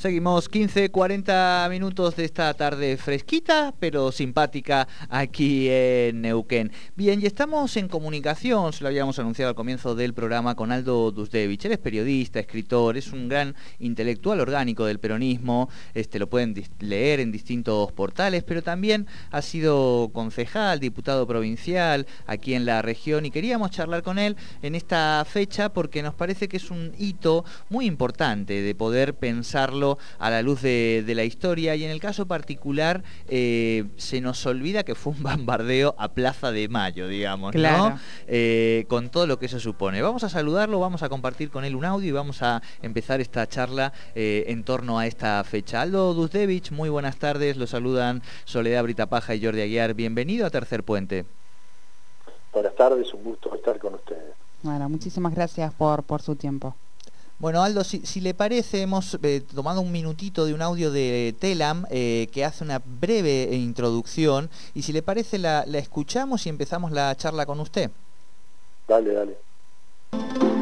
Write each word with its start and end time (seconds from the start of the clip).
Seguimos 0.00 0.48
15, 0.48 0.90
40 0.90 1.66
minutos 1.68 2.16
de 2.16 2.24
esta 2.24 2.54
tarde 2.54 2.96
fresquita, 2.96 3.74
pero 3.78 4.10
simpática 4.12 4.88
aquí 5.10 5.68
en 5.68 6.22
Neuquén. 6.22 6.72
Bien, 6.96 7.20
y 7.20 7.26
estamos 7.26 7.76
en 7.76 7.86
comunicación, 7.86 8.72
se 8.72 8.82
lo 8.82 8.88
habíamos 8.88 9.18
anunciado 9.18 9.50
al 9.50 9.54
comienzo 9.54 9.94
del 9.94 10.14
programa 10.14 10.54
con 10.54 10.72
Aldo 10.72 11.10
Dusdevich. 11.10 11.66
Él 11.66 11.72
es 11.72 11.78
periodista, 11.78 12.40
escritor, 12.40 12.96
es 12.96 13.12
un 13.12 13.28
gran 13.28 13.54
intelectual 13.78 14.40
orgánico 14.40 14.86
del 14.86 15.00
peronismo, 15.00 15.68
este, 15.92 16.18
lo 16.18 16.30
pueden 16.30 16.54
leer 16.78 17.20
en 17.20 17.30
distintos 17.30 17.92
portales, 17.92 18.42
pero 18.42 18.62
también 18.62 19.06
ha 19.30 19.42
sido 19.42 20.08
concejal, 20.14 20.80
diputado 20.80 21.26
provincial 21.26 22.06
aquí 22.26 22.54
en 22.54 22.64
la 22.64 22.80
región 22.80 23.26
y 23.26 23.30
queríamos 23.30 23.70
charlar 23.70 24.02
con 24.02 24.18
él 24.18 24.34
en 24.62 24.76
esta 24.76 25.22
fecha 25.28 25.74
porque 25.74 26.02
nos 26.02 26.14
parece 26.14 26.48
que 26.48 26.56
es 26.56 26.70
un 26.70 26.94
hito 26.96 27.44
muy 27.68 27.84
importante 27.84 28.62
de 28.62 28.74
poder 28.74 29.12
pensarlo 29.12 29.89
a 30.18 30.30
la 30.30 30.42
luz 30.42 30.62
de, 30.62 31.04
la 31.10 31.24
historia 31.24 31.74
y 31.74 31.84
en 31.84 31.90
el 31.90 32.00
caso 32.00 32.26
particular 32.26 33.02
eh, 33.28 33.84
se 33.96 34.20
nos 34.20 34.44
olvida 34.46 34.84
que 34.84 34.94
fue 34.94 35.12
un 35.12 35.22
bombardeo 35.22 35.94
a 35.98 36.08
Plaza 36.08 36.52
de 36.52 36.68
Mayo, 36.68 37.08
digamos, 37.08 37.54
¿no? 37.54 37.98
Eh, 38.26 38.84
con 38.88 39.08
todo 39.08 39.26
lo 39.26 39.38
que 39.38 39.46
eso 39.46 39.60
supone. 39.60 40.02
Vamos 40.02 40.24
a 40.24 40.28
saludarlo, 40.28 40.78
vamos 40.78 41.02
a 41.02 41.08
compartir 41.08 41.50
con 41.50 41.64
él 41.64 41.74
un 41.74 41.84
audio 41.84 42.08
y 42.08 42.12
vamos 42.12 42.42
a 42.42 42.62
empezar 42.82 43.20
esta 43.20 43.46
charla 43.46 43.92
eh, 44.14 44.44
en 44.48 44.64
torno 44.64 44.98
a 44.98 45.06
esta 45.06 45.42
fecha. 45.44 45.82
Aldo 45.82 46.14
Duzdevich, 46.14 46.70
muy 46.70 46.88
buenas 46.88 47.16
tardes, 47.16 47.56
lo 47.56 47.66
saludan 47.66 48.22
Soledad 48.44 48.82
Britapaja 48.82 49.34
y 49.34 49.44
Jordi 49.44 49.62
Aguiar. 49.62 49.94
Bienvenido 49.94 50.46
a 50.46 50.50
Tercer 50.50 50.84
Puente. 50.84 51.24
Buenas 52.52 52.74
tardes, 52.74 53.12
un 53.14 53.24
gusto 53.24 53.54
estar 53.54 53.78
con 53.78 53.94
ustedes. 53.94 54.34
Bueno, 54.62 54.88
muchísimas 54.88 55.34
gracias 55.34 55.72
por, 55.74 56.02
por 56.02 56.20
su 56.20 56.36
tiempo. 56.36 56.74
Bueno, 57.40 57.62
Aldo, 57.62 57.84
si, 57.84 58.20
le 58.20 58.34
parece, 58.34 58.82
hemos 58.82 59.18
eh, 59.22 59.40
tomado 59.40 59.80
un 59.80 59.90
minutito 59.90 60.44
de 60.44 60.52
un 60.52 60.60
audio 60.60 60.90
de 60.90 61.34
Telam 61.38 61.86
eh, 61.88 62.28
que 62.30 62.44
hace 62.44 62.62
una 62.62 62.82
breve 62.84 63.48
introducción 63.56 64.50
y 64.74 64.82
si 64.82 64.92
le 64.92 65.00
parece 65.00 65.38
la, 65.38 65.64
la 65.66 65.78
escuchamos 65.78 66.44
y 66.44 66.50
empezamos 66.50 66.92
la 66.92 67.16
charla 67.16 67.46
con 67.46 67.58
usted. 67.60 67.90
Dale, 68.86 69.14
dale. 69.14 70.59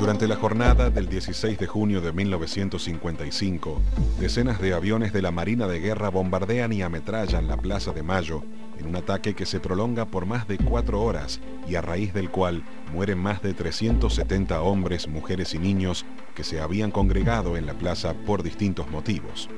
Durante 0.00 0.26
la 0.26 0.36
jornada 0.36 0.88
del 0.88 1.10
16 1.10 1.58
de 1.58 1.66
junio 1.66 2.00
de 2.00 2.10
1955, 2.10 3.82
decenas 4.18 4.58
de 4.58 4.72
aviones 4.72 5.12
de 5.12 5.20
la 5.20 5.30
Marina 5.30 5.66
de 5.66 5.78
Guerra 5.78 6.08
bombardean 6.08 6.72
y 6.72 6.80
ametrallan 6.80 7.46
la 7.46 7.58
Plaza 7.58 7.92
de 7.92 8.02
Mayo 8.02 8.42
en 8.78 8.86
un 8.86 8.96
ataque 8.96 9.34
que 9.34 9.44
se 9.44 9.60
prolonga 9.60 10.06
por 10.06 10.24
más 10.24 10.48
de 10.48 10.56
cuatro 10.56 11.02
horas 11.02 11.38
y 11.68 11.74
a 11.74 11.82
raíz 11.82 12.14
del 12.14 12.30
cual 12.30 12.62
mueren 12.94 13.18
más 13.18 13.42
de 13.42 13.52
370 13.52 14.62
hombres, 14.62 15.06
mujeres 15.06 15.52
y 15.52 15.58
niños 15.58 16.06
que 16.34 16.44
se 16.44 16.62
habían 16.62 16.92
congregado 16.92 17.58
en 17.58 17.66
la 17.66 17.74
plaza 17.74 18.14
por 18.14 18.42
distintos 18.42 18.90
motivos. 18.90 19.50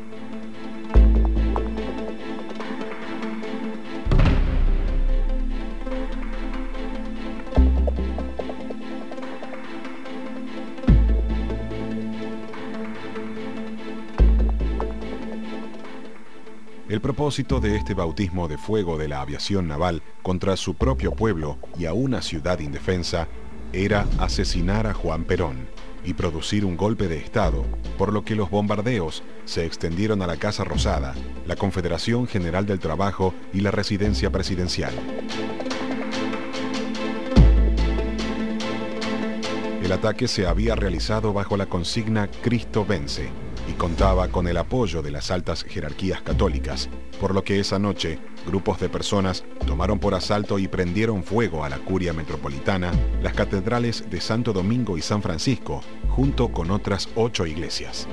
El 16.93 17.01
propósito 17.01 17.59
de 17.59 17.75
este 17.75 17.95
bautismo 17.95 18.49
de 18.49 18.59
fuego 18.59 18.99
de 18.99 19.09
la 19.09 19.23
aviación 19.23 19.67
naval 19.67 20.03
contra 20.23 20.59
su 20.59 20.75
propio 20.75 21.13
pueblo 21.13 21.57
y 21.79 21.87
a 21.87 21.95
una 21.95 22.21
ciudad 22.21 22.59
indefensa 22.59 23.29
era 23.73 24.07
asesinar 24.19 24.87
a 24.87 24.93
Juan 24.93 25.25
Perón 25.25 25.69
y 26.05 26.13
producir 26.13 26.67
un 26.67 26.77
golpe 26.77 27.09
de 27.09 27.17
Estado, 27.17 27.65
por 27.97 28.13
lo 28.13 28.27
que 28.27 28.35
los 28.35 28.51
bombardeos 28.51 29.23
se 29.47 29.65
extendieron 29.65 30.21
a 30.21 30.27
la 30.27 30.37
Casa 30.37 30.65
Rosada, 30.65 31.15
la 31.47 31.57
Confederación 31.57 32.27
General 32.27 32.67
del 32.67 32.79
Trabajo 32.79 33.33
y 33.55 33.63
la 33.63 33.71
residencia 33.71 34.31
presidencial. 34.31 34.93
El 39.83 39.93
ataque 39.93 40.29
se 40.29 40.47
había 40.47 40.75
realizado 40.75 41.33
bajo 41.33 41.57
la 41.57 41.65
consigna 41.65 42.29
Cristo 42.43 42.85
vence, 42.85 43.31
y 43.73 43.75
contaba 43.75 44.29
con 44.29 44.47
el 44.47 44.59
apoyo 44.59 45.01
de 45.01 45.11
las 45.11 45.31
altas 45.31 45.65
jerarquías 45.65 46.21
católicas, 46.21 46.91
por 47.19 47.35
lo 47.35 47.43
que 47.43 47.59
esa 47.59 47.79
noche 47.79 48.19
grupos 48.47 48.79
de 48.81 48.89
personas 48.89 49.45
tomaron 49.67 49.99
por 49.99 50.15
asalto 50.15 50.59
y 50.59 50.69
prendieron 50.69 51.25
fuego 51.25 51.65
a 51.65 51.71
la 51.71 51.79
curia 51.79 52.13
metropolitana, 52.13 52.93
las 53.23 53.33
catedrales 53.33 54.11
de 54.11 54.21
Santo 54.21 54.53
Domingo 54.53 54.99
y 54.99 55.03
San 55.03 55.23
Francisco, 55.23 55.83
junto 56.09 56.53
con 56.53 56.71
otras 56.71 57.09
ocho 57.15 57.47
iglesias. 57.47 58.07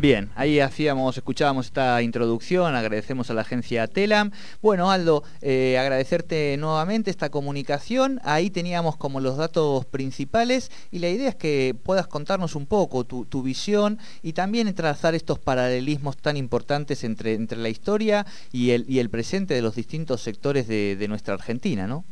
Bien, 0.00 0.30
ahí 0.36 0.60
hacíamos, 0.60 1.16
escuchábamos 1.16 1.66
esta 1.66 2.00
introducción, 2.02 2.76
agradecemos 2.76 3.30
a 3.30 3.34
la 3.34 3.40
agencia 3.40 3.88
Telam. 3.88 4.30
Bueno, 4.62 4.92
Aldo, 4.92 5.24
eh, 5.42 5.76
agradecerte 5.76 6.56
nuevamente 6.56 7.10
esta 7.10 7.30
comunicación. 7.30 8.20
Ahí 8.22 8.48
teníamos 8.48 8.96
como 8.96 9.18
los 9.18 9.36
datos 9.36 9.86
principales 9.86 10.70
y 10.92 11.00
la 11.00 11.08
idea 11.08 11.30
es 11.30 11.34
que 11.34 11.74
puedas 11.82 12.06
contarnos 12.06 12.54
un 12.54 12.66
poco 12.66 13.02
tu, 13.02 13.42
visión 13.42 13.98
y 14.22 14.34
también 14.34 14.72
trazar 14.72 15.16
estos 15.16 15.40
paralelismos 15.40 16.16
tan 16.16 16.36
importantes 16.36 17.02
entre, 17.02 17.34
entre 17.34 17.58
la 17.58 17.68
historia 17.68 18.24
y 18.52 18.70
el, 18.70 18.84
y 18.88 19.00
el 19.00 19.10
presente 19.10 19.54
de 19.54 19.62
los 19.62 19.74
distintos 19.74 20.20
sectores 20.20 20.68
de, 20.68 20.94
de 20.94 21.08
nuestra 21.08 21.34
Argentina, 21.34 21.88
¿no? 21.88 22.04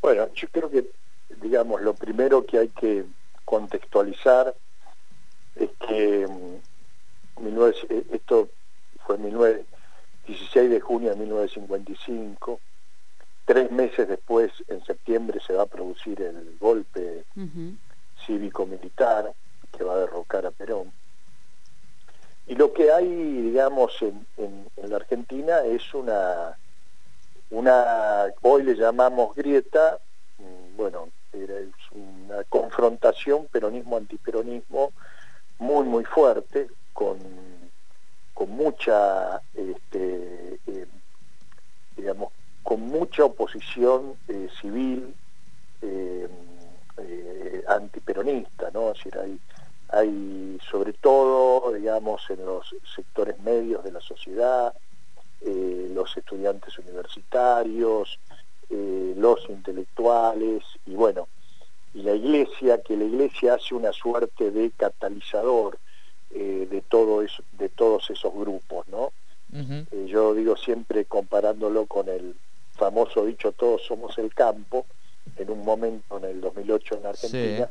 Bueno, 0.00 0.28
yo 0.36 0.46
creo 0.52 0.70
que, 0.70 0.84
digamos, 1.42 1.82
lo 1.82 1.94
primero 1.94 2.46
que 2.46 2.58
hay 2.58 2.68
que 2.68 3.04
contextualizar 3.44 4.54
mm, 5.88 6.56
eh, 7.88 8.04
esto 8.12 8.48
fue 9.06 9.18
16 10.26 10.70
de 10.70 10.80
junio 10.80 11.10
de 11.10 11.16
1955, 11.16 12.60
tres 13.44 13.70
meses 13.70 14.08
después, 14.08 14.52
en 14.68 14.84
septiembre, 14.84 15.40
se 15.46 15.52
va 15.52 15.64
a 15.64 15.66
producir 15.66 16.20
el 16.22 16.56
golpe 16.58 17.24
cívico-militar 18.26 19.32
que 19.76 19.84
va 19.84 19.94
a 19.94 19.98
derrocar 19.98 20.46
a 20.46 20.50
Perón. 20.50 20.92
Y 22.46 22.54
lo 22.54 22.72
que 22.72 22.92
hay, 22.92 23.08
digamos, 23.08 24.00
en, 24.02 24.26
la 24.76 24.96
Argentina 24.96 25.60
es 25.64 25.94
una, 25.94 26.56
una, 27.50 28.26
hoy 28.42 28.62
le 28.62 28.74
llamamos 28.74 29.34
grieta, 29.34 29.98
mm, 30.38 30.76
bueno, 30.76 31.08
era, 31.32 31.54
una 31.92 32.44
confrontación 32.44 33.46
peronismo-antiperonismo 33.50 34.92
muy, 35.58 35.84
muy 35.84 36.04
fuerte, 36.04 36.68
con, 36.92 37.18
con 38.32 38.50
mucha, 38.50 39.40
este, 39.54 40.58
eh, 40.66 40.86
digamos, 41.96 42.32
con 42.62 42.80
mucha 42.80 43.24
oposición 43.24 44.16
eh, 44.28 44.48
civil 44.60 45.14
eh, 45.82 46.28
antiperonista, 47.68 48.70
¿no? 48.72 48.92
Es 48.92 48.98
hay, 49.14 49.38
hay 49.88 50.58
sobre 50.70 50.92
todo, 50.94 51.72
digamos, 51.72 52.22
en 52.30 52.44
los 52.44 52.74
sectores 52.94 53.38
medios 53.40 53.84
de 53.84 53.92
la 53.92 54.00
sociedad, 54.00 54.72
los 55.40 56.16
estudiantes 56.16 56.78
universitarios, 56.78 58.18
los 58.70 59.48
intelectuales, 59.50 60.62
y 60.86 60.94
bueno, 60.94 61.28
y 61.94 62.02
la 62.02 62.14
iglesia, 62.14 62.82
que 62.82 62.96
la 62.96 63.04
iglesia 63.04 63.54
hace 63.54 63.74
una 63.74 63.92
suerte 63.92 64.50
de 64.50 64.72
catalizador 64.72 65.78
eh, 66.30 66.66
de, 66.68 66.80
todo 66.80 67.22
eso, 67.22 67.42
de 67.52 67.68
todos 67.68 68.10
esos 68.10 68.34
grupos, 68.34 68.86
¿no? 68.88 69.12
Eh, 69.56 70.06
yo 70.08 70.34
digo 70.34 70.56
siempre 70.56 71.04
comparándolo 71.04 71.86
con 71.86 72.08
el 72.08 72.34
famoso 72.72 73.24
dicho 73.24 73.52
todos 73.52 73.82
somos 73.82 74.18
el 74.18 74.34
campo, 74.34 74.84
en 75.36 75.48
un 75.48 75.64
momento 75.64 76.18
en 76.18 76.24
el 76.24 76.40
2008 76.40 76.96
en 76.96 77.06
Argentina, 77.06 77.70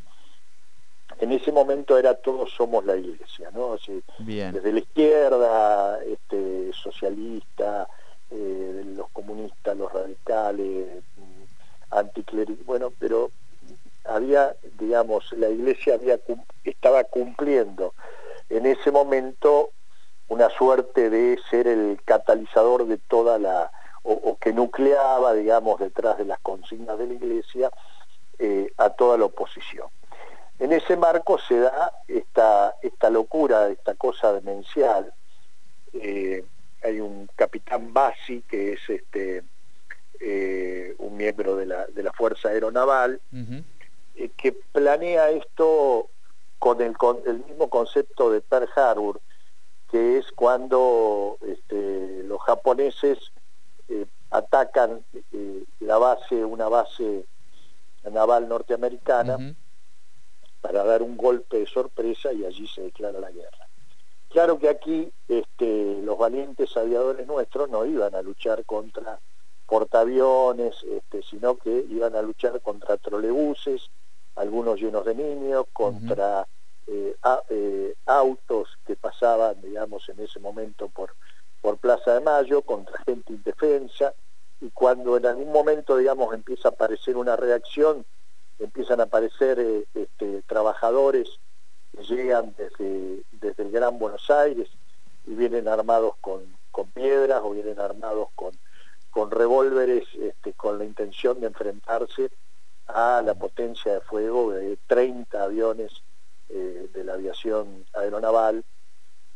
en 1.19 1.31
ese 1.33 1.51
momento 1.51 1.97
era 1.97 2.15
todos 2.15 2.51
somos 2.51 2.85
la 2.85 2.95
iglesia, 2.95 3.51
¿no? 3.53 3.75
Desde 4.17 4.71
la 4.71 4.79
izquierda, 4.79 6.01
este, 6.05 6.71
socialista, 6.71 7.87
eh, 8.31 8.83
los 8.95 9.09
comunistas, 9.09 9.75
los 9.75 9.91
radicales, 9.91 11.03
anticlericales, 11.91 12.65
bueno, 12.65 12.93
pero 12.97 13.29
había, 14.05 14.55
digamos, 14.79 15.31
la 15.33 15.49
iglesia 15.49 15.95
había, 15.95 16.19
estaba 16.63 17.03
cumpliendo 17.05 17.93
en 18.49 18.65
ese 18.65 18.91
momento 18.91 19.71
una 20.27 20.49
suerte 20.49 21.09
de 21.09 21.39
ser 21.49 21.67
el 21.67 21.99
catalizador 22.05 22.85
de 22.87 22.97
toda 22.97 23.37
la, 23.37 23.71
o, 24.03 24.37
que 24.39 24.53
nucleaba, 24.53 25.33
digamos, 25.33 25.79
detrás 25.79 26.17
de 26.17 26.25
las 26.25 26.39
consignas 26.39 26.97
de 26.97 27.07
la 27.07 27.13
iglesia, 27.13 27.71
eh, 28.39 28.71
a 28.77 28.89
toda 28.89 29.17
la 29.17 29.25
oposición. 29.25 29.87
En 30.59 30.71
ese 30.71 30.97
marco 30.97 31.39
se 31.39 31.59
da 31.59 31.91
esta, 32.07 32.75
esta 32.81 33.09
locura, 33.09 33.69
esta 33.69 33.95
cosa 33.95 34.33
demencial. 34.33 35.13
Eh, 35.93 36.43
hay 36.83 36.99
un 36.99 37.29
capitán 37.35 37.93
Bassi, 37.93 38.43
que 38.47 38.73
es 38.73 38.89
este, 38.89 39.43
eh, 40.19 40.95
un 40.99 41.17
miembro 41.17 41.55
de 41.55 41.65
la, 41.65 41.85
de 41.87 42.03
la 42.03 42.11
Fuerza 42.13 42.49
Aeronaval, 42.49 43.19
eh, 44.15 44.29
que 44.37 44.51
planea 44.51 45.29
esto 45.31 46.09
con 46.59 46.81
el, 46.81 46.95
el 47.25 47.43
mismo 47.45 47.69
concepto 47.69 48.29
de 48.29 48.41
Pearl 48.41 48.69
Harbor, 48.75 49.19
que 49.89 50.17
es 50.17 50.31
cuando 50.31 51.37
este, 51.45 52.23
los 52.23 52.41
japoneses 52.41 53.19
eh, 53.89 54.05
atacan 54.31 55.03
eh, 55.31 55.63
la 55.81 55.97
base, 55.97 56.43
una 56.43 56.67
base 56.67 57.25
naval 58.11 58.47
norteamericana, 58.47 59.55
para 60.61 60.83
dar 60.83 61.01
un 61.01 61.17
golpe 61.17 61.59
de 61.59 61.67
sorpresa 61.67 62.33
y 62.33 62.45
allí 62.45 62.67
se 62.67 62.81
declara 62.81 63.19
la 63.19 63.31
guerra. 63.31 63.67
Claro 64.29 64.57
que 64.57 64.69
aquí 64.69 65.11
este, 65.27 66.01
los 66.01 66.17
valientes 66.17 66.75
aviadores 66.75 67.27
nuestros 67.27 67.69
no 67.69 67.85
iban 67.85 68.15
a 68.15 68.21
luchar 68.21 68.65
contra 68.65 69.19
portaaviones, 69.67 70.75
este, 70.83 71.21
sino 71.21 71.57
que 71.57 71.85
iban 71.89 72.15
a 72.15 72.21
luchar 72.21 72.61
contra 72.61 72.97
trolebuses, 72.97 73.89
algunos 74.35 74.79
llenos 74.79 75.05
de 75.05 75.15
niños, 75.15 75.65
contra 75.73 76.47
eh, 76.87 77.15
eh, 77.49 77.95
autos 78.05 78.69
que 78.85 78.95
pasaban, 78.95 79.61
digamos, 79.61 80.07
en 80.09 80.19
ese 80.19 80.39
momento 80.39 80.89
por, 80.89 81.15
por 81.61 81.77
Plaza 81.77 82.15
de 82.15 82.21
Mayo, 82.21 82.61
contra 82.61 82.97
gente 83.05 83.33
indefensa, 83.33 84.13
y 84.61 84.69
cuando 84.69 85.17
en 85.17 85.25
algún 85.25 85.51
momento, 85.51 85.97
digamos, 85.97 86.33
empieza 86.33 86.69
a 86.69 86.71
aparecer 86.71 87.17
una 87.17 87.35
reacción, 87.35 88.05
empiezan 88.59 88.99
a 89.01 89.03
aparecer 89.03 89.59
eh, 89.59 89.85
este, 89.93 90.41
trabajadores 90.43 91.27
que 91.91 92.03
llegan 92.03 92.53
desde, 92.57 93.23
desde 93.31 93.63
el 93.63 93.71
Gran 93.71 93.99
Buenos 93.99 94.29
Aires 94.29 94.69
y 95.25 95.35
vienen 95.35 95.67
armados 95.67 96.15
con, 96.21 96.41
con 96.71 96.87
piedras 96.87 97.41
o 97.43 97.51
vienen 97.51 97.79
armados 97.79 98.29
con, 98.35 98.51
con 99.09 99.31
revólveres 99.31 100.05
este, 100.15 100.53
con 100.53 100.79
la 100.79 100.85
intención 100.85 101.39
de 101.39 101.47
enfrentarse 101.47 102.29
a 102.87 103.21
la 103.25 103.33
potencia 103.33 103.93
de 103.93 104.01
fuego 104.01 104.51
de 104.51 104.77
30 104.87 105.43
aviones 105.43 105.91
eh, 106.49 106.89
de 106.93 107.03
la 107.03 107.13
aviación 107.13 107.85
aeronaval 107.93 108.63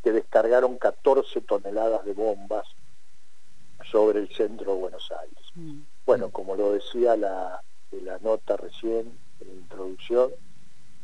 que 0.04 0.12
descargaron 0.12 0.78
14 0.78 1.42
toneladas 1.42 2.06
de 2.06 2.14
bombas 2.14 2.68
sobre 3.92 4.20
el 4.20 4.30
centro 4.30 4.74
de 4.74 4.80
Buenos 4.80 5.12
Aires. 5.12 5.46
Mm. 5.56 5.80
Bueno, 6.06 6.30
como 6.30 6.56
lo 6.56 6.74
decía 6.74 7.16
la, 7.16 7.62
la 7.92 8.18
nota 8.20 8.58
recién 8.58 9.18
en 9.40 9.48
la 9.48 9.54
introducción, 9.54 10.32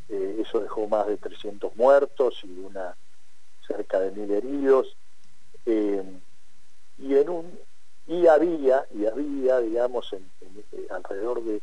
eh, 0.10 0.38
eso 0.40 0.60
dejó 0.60 0.88
más 0.88 1.07
de 1.07 1.18
300 1.18 1.75
muertos 1.75 2.40
y 2.44 2.60
una 2.60 2.95
cerca 3.66 4.00
de 4.00 4.12
mil 4.12 4.31
heridos. 4.31 4.95
Eh, 5.66 6.04
y 7.00 7.16
en 7.16 7.30
un 7.30 7.60
y 8.06 8.28
había 8.28 8.86
y 8.94 9.06
había 9.06 9.60
digamos 9.60 10.12
en, 10.13 10.30
alrededor 10.90 11.42
de, 11.44 11.62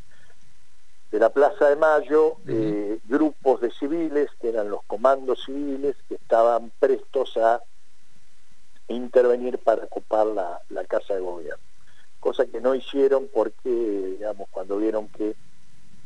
de 1.11 1.19
la 1.19 1.31
Plaza 1.31 1.69
de 1.69 1.77
Mayo 1.77 2.37
eh, 2.47 3.01
grupos 3.05 3.61
de 3.61 3.71
civiles 3.73 4.29
que 4.41 4.49
eran 4.51 4.71
los 4.71 4.83
comandos 4.85 5.45
civiles 5.45 5.97
que 6.09 6.15
estaban 6.15 6.71
prestos 6.79 7.37
a 7.37 7.61
intervenir 8.89 9.59
para 9.59 9.85
ocupar 9.85 10.27
la, 10.27 10.61
la 10.69 10.85
casa 10.85 11.15
de 11.15 11.21
gobierno 11.21 11.63
cosa 12.21 12.47
que 12.47 12.61
no 12.61 12.75
hicieron 12.75 13.29
porque 13.33 13.71
digamos 13.71 14.49
cuando 14.51 14.77
vieron 14.77 15.09
que 15.09 15.35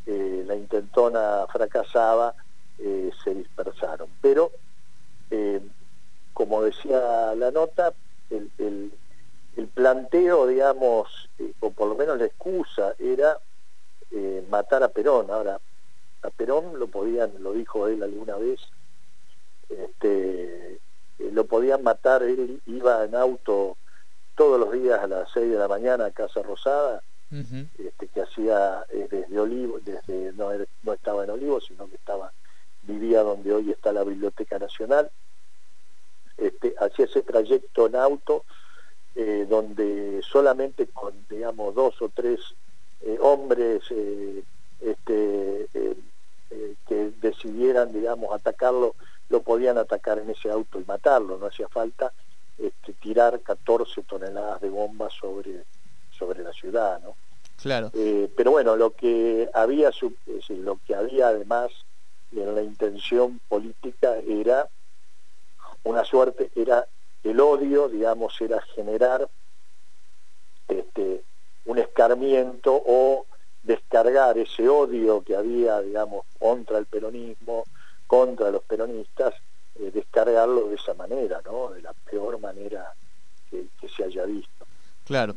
eh, 0.07 0.45
la 0.47 0.55
intentona 0.55 1.47
fracasaba, 1.51 2.35
eh, 2.79 3.11
se 3.23 3.35
dispersaron. 3.35 4.09
Pero, 4.21 4.51
como 6.33 6.63
decía 6.63 7.35
la 7.35 7.51
nota, 7.51 7.95
el, 8.31 8.93
planteo, 9.73 10.47
digamos, 10.47 11.29
o 11.61 11.71
por 11.71 11.89
lo 11.89 11.95
menos 11.95 12.19
la 12.19 12.27
excusa 12.27 12.95
era 12.99 13.39
matar 14.49 14.83
a 14.83 14.89
Perón. 14.89 15.31
Ahora, 15.31 15.61
a 16.23 16.31
Perón 16.31 16.79
lo 16.79 16.89
podían, 16.89 17.33
lo 17.41 17.53
dijo 17.53 17.89
él 17.89 18.03
alguna 18.03 18.37
vez, 18.37 18.61
este, 19.69 20.79
lo 21.19 21.45
podían 21.45 21.83
matar, 21.83 22.23
él 22.23 22.61
iba 22.67 23.05
en 23.05 23.15
auto 23.15 23.77
todos 24.35 24.59
los 24.59 24.73
días 24.73 25.01
a 25.01 25.07
las 25.07 25.31
6 25.33 25.51
de 25.51 25.59
la 25.59 25.69
mañana 25.69 26.07
a 26.07 26.11
Casa 26.11 26.43
Rosada, 26.43 27.03
este, 27.79 28.07
que 28.09 28.23
hacía 28.23 28.85
eh, 28.91 29.09
desde 29.11 29.41
Olivo, 29.41 29.81
desde 29.81 30.33
no, 30.35 30.51
no 30.85 30.93
estaba 30.93 31.25
en 31.25 31.31
Olivo, 31.31 31.61
sino 31.61 31.89
que 31.89 31.97
estaba 31.97 32.33
vivía 32.83 33.23
donde 33.23 33.53
hoy 33.53 33.71
está 33.71 33.93
la 33.93 34.05
Biblioteca 34.05 34.59
Nacional, 34.59 35.11
este, 36.37 36.75
hacía 36.79 37.07
ese 37.07 37.23
trayecto 37.23 37.87
en 37.87 37.97
auto, 37.97 38.45
eh, 39.17 39.47
donde 39.49 40.21
solamente 40.23 40.87
con, 40.89 41.13
digamos, 41.29 41.75
dos 41.75 42.01
o 42.03 42.09
tres 42.09 42.41
eh, 43.05 43.19
hombres 43.21 43.83
este, 44.81 45.67
que 46.87 47.13
decidieran, 47.21 47.93
digamos, 47.93 48.35
atacarlo, 48.35 48.95
lo 49.29 49.43
podían 49.43 49.79
atacar 49.79 50.19
en 50.19 50.31
ese 50.31 50.51
auto 50.51 50.79
y 50.79 50.85
matarlo, 50.85 51.39
no 51.39 51.47
hacía 51.47 51.69
falta 51.69 52.13
este, 52.59 52.93
tirar 52.95 53.41
14 53.41 54.03
toneladas 54.03 54.61
de 54.61 54.69
bombas 54.69 55.13
sobre, 55.13 55.65
sobre 56.17 56.43
la 56.43 56.53
ciudad, 56.53 57.01
¿no? 57.03 57.17
Claro. 57.61 57.91
Eh, 57.95 58.31
pero 58.37 58.51
bueno, 58.53 58.77
lo 58.77 58.91
que 58.91 59.49
había, 59.55 59.91
lo 60.49 60.79
que 60.87 60.95
había 60.95 61.29
además 61.29 61.71
en 62.33 62.55
la 62.55 62.63
intención 62.63 63.41
política 63.49 64.17
era 64.19 64.69
una 65.85 66.05
suerte, 66.05 66.51
era 66.55 66.87
el 67.23 67.41
odio, 67.41 67.89
digamos, 67.89 68.39
era 68.41 68.61
generar 68.61 69.29
este, 70.69 71.23
un 71.67 71.79
escarmiento 71.79 72.75
o 72.75 73.27
descargar 73.63 74.37
ese 74.39 74.69
odio 74.69 75.23
que 75.23 75.35
había, 75.35 75.81
digamos, 75.81 76.27
contra 76.39 76.79
el 76.79 76.87
peronismo, 76.87 77.65
contra 78.07 78.51
los 78.51 78.63
peronistas, 78.63 79.35
eh, 79.77 79.91
descargarlo 79.93 80.69
de 80.69 80.77
esa 80.77 80.95
manera, 80.95 81.41
¿no? 81.45 81.71
De 81.71 81.83
la 81.83 81.93
peor 81.93 82.39
manera 82.39 82.93
que, 83.51 83.67
se 83.89 84.05
haya 84.05 84.25
visto. 84.25 84.64
Claro, 85.05 85.35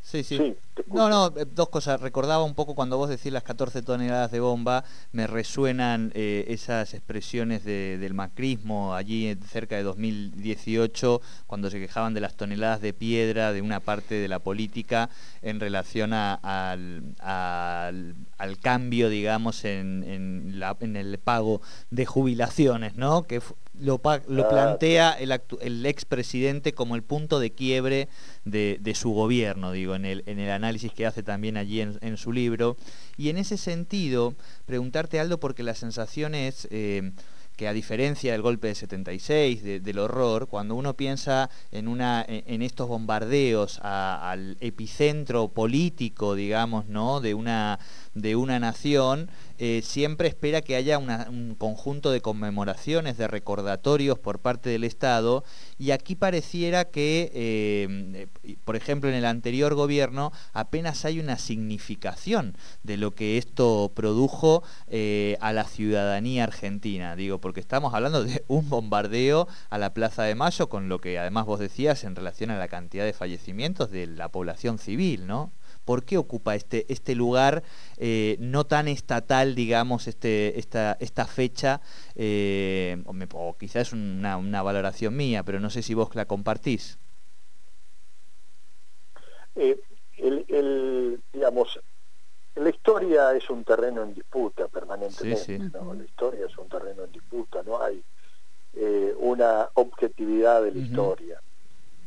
sí, 0.00 0.24
sí. 0.24 0.56
no, 0.86 1.10
no, 1.10 1.26
eh, 1.36 1.44
dos 1.44 1.68
cosas. 1.68 2.00
Recordaba 2.00 2.42
un 2.42 2.54
poco 2.54 2.74
cuando 2.74 2.96
vos 2.96 3.10
decís 3.10 3.30
las 3.30 3.42
14 3.42 3.82
toneladas 3.82 4.30
de 4.30 4.40
bomba, 4.40 4.84
me 5.12 5.26
resuenan 5.26 6.10
eh, 6.14 6.46
esas 6.48 6.94
expresiones 6.94 7.64
del 7.64 8.14
macrismo 8.14 8.94
allí 8.94 9.36
cerca 9.46 9.76
de 9.76 9.82
2018, 9.82 11.20
cuando 11.46 11.70
se 11.70 11.78
quejaban 11.78 12.14
de 12.14 12.20
las 12.20 12.34
toneladas 12.34 12.80
de 12.80 12.94
piedra 12.94 13.52
de 13.52 13.60
una 13.60 13.80
parte 13.80 14.14
de 14.14 14.28
la 14.28 14.38
política 14.38 15.10
en 15.42 15.60
relación 15.60 16.14
al, 16.14 17.14
al, 17.18 18.58
cambio, 18.62 19.10
digamos, 19.10 19.66
en, 19.66 20.02
en, 20.04 20.58
la, 20.58 20.76
en 20.80 20.96
el 20.96 21.18
pago 21.18 21.60
de 21.90 22.06
jubilaciones, 22.06 22.96
¿no? 22.96 23.24
Que 23.24 23.42
lo, 23.80 24.00
lo 24.28 24.48
plantea 24.48 25.12
el, 25.12 25.40
el 25.60 25.86
expresidente 25.86 26.72
como 26.72 26.96
el 26.96 27.02
punto 27.02 27.38
de 27.38 27.52
quiebre 27.52 28.08
de, 28.44 28.77
su 28.94 29.10
gobierno, 29.10 29.72
digo, 29.72 29.94
en 29.94 30.04
el, 30.04 30.22
en 30.26 30.38
el 30.38 30.50
análisis 30.50 30.92
que 30.92 31.06
hace 31.06 31.22
también 31.22 31.56
allí 31.56 31.80
en, 31.80 32.16
su 32.16 32.32
libro. 32.32 32.76
Y 33.16 33.28
en 33.28 33.38
ese 33.38 33.56
sentido, 33.56 34.34
preguntarte, 34.66 35.20
Aldo, 35.20 35.40
porque 35.40 35.62
la 35.62 35.74
sensación 35.74 36.34
es... 36.34 36.68
Eh, 36.70 37.12
que 37.58 37.66
a 37.66 37.72
diferencia 37.72 38.30
del 38.30 38.40
golpe 38.40 38.68
de 38.68 38.76
76, 38.76 39.82
del 39.82 39.98
horror, 39.98 40.46
cuando 40.46 40.76
uno 40.76 40.94
piensa 40.94 41.50
en, 41.72 41.88
una, 41.88 42.24
en 42.28 42.62
estos 42.62 42.86
bombardeos 42.86 43.80
al 43.82 44.56
epicentro 44.60 45.48
político, 45.48 46.36
digamos, 46.36 46.86
¿no? 46.86 47.20
de, 47.20 47.34
una, 47.34 47.80
de 48.14 48.36
una 48.36 48.58
nación, 48.58 49.30
eh, 49.58 49.82
siempre 49.84 50.28
espera 50.28 50.62
que 50.62 50.76
haya 50.76 50.98
un 50.98 51.56
conjunto 51.58 52.10
de 52.10 52.20
conmemoraciones, 52.20 53.18
de 53.18 53.28
recordatorios 53.28 54.18
por 54.18 54.38
parte 54.38 54.70
del 54.70 54.84
Estado, 54.84 55.44
y 55.78 55.90
aquí 55.90 56.14
pareciera 56.14 56.84
que, 56.84 57.30
eh, 57.34 58.28
por 58.64 58.76
ejemplo, 58.76 59.08
en 59.10 59.16
el 59.16 59.24
anterior 59.24 59.74
gobierno 59.74 60.32
apenas 60.52 61.04
hay 61.04 61.20
una 61.20 61.38
significación 61.38 62.56
de 62.82 62.96
lo 62.96 63.14
que 63.14 63.38
esto 63.38 63.92
produjo 63.94 64.62
eh, 64.86 65.36
a 65.40 65.52
la 65.52 65.64
ciudadanía 65.64 66.44
argentina, 66.44 67.16
digo, 67.16 67.40
porque 67.40 67.60
estamos 67.60 67.94
hablando 67.94 68.24
de 68.24 68.44
un 68.48 68.68
bombardeo 68.68 69.48
a 69.70 69.78
la 69.78 69.94
Plaza 69.94 70.22
de 70.22 70.34
Mayo, 70.34 70.68
con 70.68 70.88
lo 70.88 71.00
que 71.00 71.18
además 71.18 71.46
vos 71.46 71.60
decías 71.60 72.04
en 72.04 72.16
relación 72.16 72.50
a 72.50 72.58
la 72.58 72.68
cantidad 72.68 73.04
de 73.04 73.12
fallecimientos 73.12 73.90
de 73.90 74.06
la 74.06 74.28
población 74.28 74.78
civil, 74.78 75.26
¿no? 75.26 75.50
¿Por 75.88 76.04
qué 76.04 76.18
ocupa 76.18 76.54
este, 76.54 76.84
este 76.92 77.14
lugar 77.14 77.62
eh, 77.96 78.36
no 78.40 78.66
tan 78.66 78.88
estatal, 78.88 79.54
digamos, 79.54 80.06
este, 80.06 80.58
esta, 80.58 80.98
esta 81.00 81.24
fecha? 81.24 81.80
Eh, 82.14 83.02
o, 83.32 83.56
quizás 83.56 83.88
es 83.88 83.92
una, 83.94 84.62
valoración 84.62 85.16
mía, 85.16 85.44
pero 85.44 85.60
no 85.60 85.70
sé 85.70 85.80
si 85.80 85.94
vos 85.94 86.14
la 86.14 86.26
compartís. 86.26 86.98
Eh, 89.56 89.80
el, 90.18 91.22
digamos, 91.32 91.80
la 92.56 92.68
historia 92.68 93.34
es 93.34 93.48
un 93.48 93.64
terreno 93.64 94.02
en 94.02 94.12
disputa 94.12 94.68
permanentemente. 94.68 95.58
La 95.58 96.04
historia 96.04 96.44
es 96.44 96.58
un 96.58 96.68
terreno 96.68 97.04
en 97.04 97.12
disputa, 97.12 97.62
no 97.62 97.80
hay 97.82 98.04
una 99.20 99.70
objetividad 99.72 100.64
de 100.64 100.70
la 100.70 100.78
historia. 100.80 101.40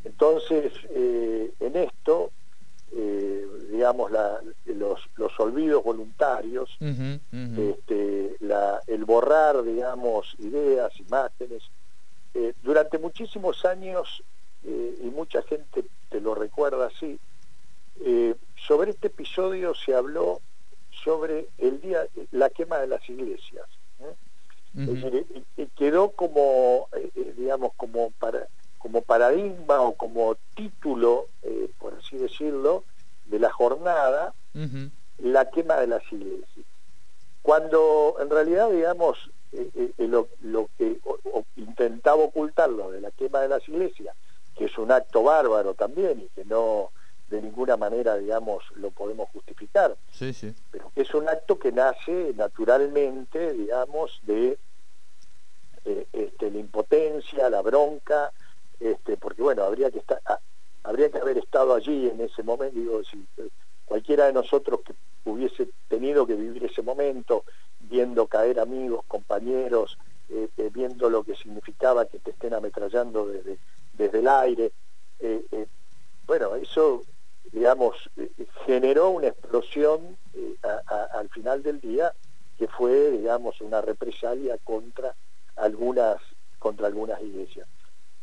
Entonces, 0.03 0.71
en 0.93 1.75
esto, 1.77 2.31
digamos, 2.91 4.11
los, 4.65 4.99
los, 5.15 5.39
olvidos 5.39 5.83
voluntarios, 5.83 6.77
Este, 6.81 8.35
el 8.87 9.05
borrar, 9.05 9.63
digamos, 9.63 10.35
ideas, 10.39 10.91
imágenes. 10.99 11.63
Eh, 12.33 12.53
durante 12.63 12.97
muchísimos 12.97 13.65
años, 13.65 14.23
eh, 14.63 14.99
y 15.01 15.05
mucha 15.05 15.41
gente 15.43 15.85
te 16.09 16.21
lo 16.21 16.35
recuerda 16.35 16.87
así, 16.87 17.19
sobre 18.67 18.91
este 18.91 19.07
episodio 19.07 19.73
se 19.75 19.93
habló 19.93 20.41
sobre 21.03 21.47
el 21.57 21.81
día, 21.81 22.05
la 22.31 22.49
quema 22.49 22.77
de 22.79 22.87
las 22.87 23.07
iglesias. 23.09 23.65
y, 24.73 25.65
quedó 25.77 26.11
como, 26.11 26.87
digamos, 27.37 27.73
como 27.75 28.11
para 28.11 28.47
como 28.81 29.01
paradigma 29.01 29.81
o 29.81 29.93
como 29.93 30.35
título, 30.55 31.27
por 31.79 31.93
así 31.93 32.17
decirlo, 32.17 32.83
de 33.25 33.39
la 33.39 33.51
jornada 33.51 34.33
la 35.21 35.49
quema 35.49 35.75
de 35.77 35.87
las 35.87 36.03
iglesias. 36.11 36.65
Cuando 37.41 38.15
en 38.19 38.29
realidad, 38.29 38.69
digamos, 38.69 39.17
eh, 39.51 39.69
eh, 39.75 39.91
eh, 39.97 40.07
lo, 40.07 40.27
que 40.77 40.99
intentaba 41.55 42.23
ocultarlo 42.23 42.91
de 42.91 43.01
la 43.01 43.11
quema 43.11 43.41
de 43.41 43.49
las 43.49 43.67
iglesias, 43.67 44.15
que 44.55 44.65
es 44.65 44.77
un 44.77 44.91
acto 44.91 45.23
bárbaro 45.23 45.73
también 45.73 46.21
y 46.21 46.29
que 46.29 46.45
no 46.45 46.91
de 47.29 47.41
ninguna 47.41 47.77
manera, 47.77 48.17
digamos, 48.17 48.63
lo 48.75 48.91
podemos 48.91 49.29
justificar, 49.29 49.95
sí, 50.11 50.33
sí. 50.33 50.53
pero 50.69 50.91
que 50.93 51.01
es 51.03 51.13
un 51.13 51.29
acto 51.29 51.57
que 51.57 51.71
nace 51.71 52.33
naturalmente, 52.35 53.53
digamos, 53.53 54.19
de 54.23 54.57
este, 55.85 56.51
la 56.51 56.59
impotencia, 56.59 57.49
la 57.49 57.61
bronca, 57.61 58.33
este, 58.81 59.15
porque 59.15 59.43
bueno, 59.43 59.63
habría 59.63 59.91
que 59.91 59.99
estar, 59.99 60.19
habría 60.83 61.09
que 61.11 61.19
haber 61.19 61.37
estado 61.37 61.75
allí 61.75 62.09
en 62.09 62.19
ese 62.19 62.41
momento, 62.41 62.77
digo, 62.77 63.03
si 63.03 63.25
cualquiera 63.85 64.25
de 64.25 64.33
nosotros 64.33 64.81
que 64.81 64.93
hubiese 65.25 65.69
tenido 65.87 66.25
que 66.25 66.35
vivir 66.35 66.63
ese 66.63 66.81
momento, 66.81 67.43
viendo 67.79 68.25
caer 68.25 68.59
amigos, 68.59 69.05
compañeros, 69.07 69.97
eh, 70.29 70.47
eh, 70.57 70.69
viendo 70.73 71.09
lo 71.09 71.23
que 71.23 71.35
significaba 71.35 72.05
que 72.05 72.19
te 72.19 72.31
estén 72.31 72.53
ametrallando 72.53 73.27
desde, 73.27 73.59
desde 73.93 74.19
el 74.19 74.27
aire, 74.27 74.71
eh, 75.19 75.67
bueno, 76.25 76.55
eso, 76.55 77.03
digamos, 77.51 78.09
generó 78.65 79.09
una 79.11 79.27
explosión 79.27 80.17
al 80.63 81.29
final 81.29 81.61
del 81.61 81.79
día 81.79 82.13
que 82.57 82.67
fue, 82.67 83.11
digamos, 83.11 83.61
una 83.61 83.81
represalia 83.81 84.57
contra 84.63 85.13
algunas, 85.55 86.17
contra 86.57 86.87
algunas 86.87 87.21
iglesias 87.21 87.67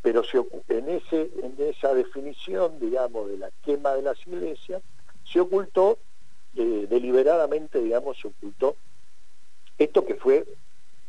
pero 0.02 0.22
en, 0.68 0.88
ese, 0.88 1.30
en 1.42 1.54
esa 1.58 1.92
definición, 1.92 2.78
digamos, 2.78 3.28
de 3.28 3.38
la 3.38 3.50
quema 3.64 3.94
de 3.94 4.02
las 4.02 4.18
iglesias, 4.26 4.82
se 5.24 5.40
ocultó, 5.40 5.98
eh, 6.56 6.86
deliberadamente, 6.88 7.80
digamos, 7.80 8.18
se 8.18 8.28
ocultó 8.28 8.76
esto 9.76 10.04
que 10.04 10.14
fue 10.14 10.46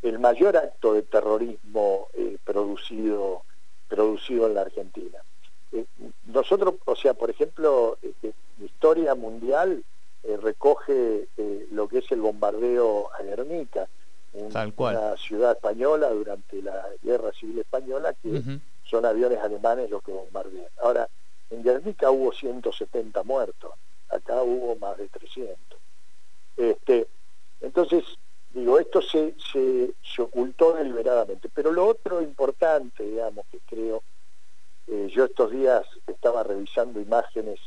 el 0.02 0.20
mayor 0.20 0.58
acto 0.58 0.94
de 0.94 1.04
terrorismo 1.04 2.08
eh, 2.14 2.38
producido, 2.44 3.44
producido 3.88 4.48
en 4.48 4.56
la 4.56 4.62
Argentina. 4.62 5.20
Eh, 5.72 5.86
nosotros, 6.28 6.76
o 6.86 6.96
sea, 6.96 7.14
por 7.14 7.30
ejemplo, 7.30 7.98
la 8.22 8.66
historia 8.66 9.16
mundial 9.16 9.84
recoge 10.42 11.28
lo 11.72 11.88
que 11.88 12.00
es 12.00 12.12
el 12.12 12.20
bombardeo 12.22 13.10
a 13.14 13.24
Guernica, 13.24 13.88
una 14.34 15.18
ciudad 15.18 15.54
española 15.54 16.10
durante 16.10 16.62
la 16.62 16.86
Guerra 17.02 17.32
Civil 17.32 17.60
Española 17.60 18.14
que 18.22 18.60
son 18.90 19.06
aviones 19.06 19.40
alemanes 19.40 19.90
los 19.90 20.04
que 20.04 20.12
bombardean. 20.12 20.68
Ahora, 20.82 21.08
en 21.50 21.64
Guernica 21.64 22.12
hubo 22.12 22.32
170 22.32 23.24
muertos, 23.24 23.72
acá 24.10 24.42
hubo 24.42 24.76
más 24.76 24.98
de 24.98 25.08
300. 25.08 25.58
Este, 26.58 27.08
entonces, 27.62 28.04
digo, 28.54 28.80
esto 28.80 29.02
se, 29.02 29.34
se, 29.52 30.22
ocultó 30.22 30.74
deliberadamente. 30.74 31.50
Pero 31.54 31.72
lo 31.72 31.88
otro 31.88 32.22
importante, 32.22 33.04
digamos, 33.04 33.46
que 33.52 33.60
creo, 33.60 34.04
eh, 34.88 35.10
yo 35.14 35.26
estos 35.26 35.52
días 35.52 35.86
estaba 36.08 36.44
revisando 36.44 37.00
imágenes 37.00 37.60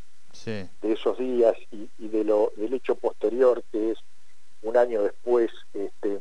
de 0.45 0.93
esos 0.93 1.19
días 1.19 1.55
y, 1.71 2.09
de 2.09 2.25
lo, 2.25 2.53
del 2.57 2.73
hecho 2.73 2.95
posterior, 2.95 3.63
que 3.71 3.93
es 3.93 3.99
un 4.63 4.77
año 4.77 5.03
después, 5.03 5.51
este, 5.75 6.21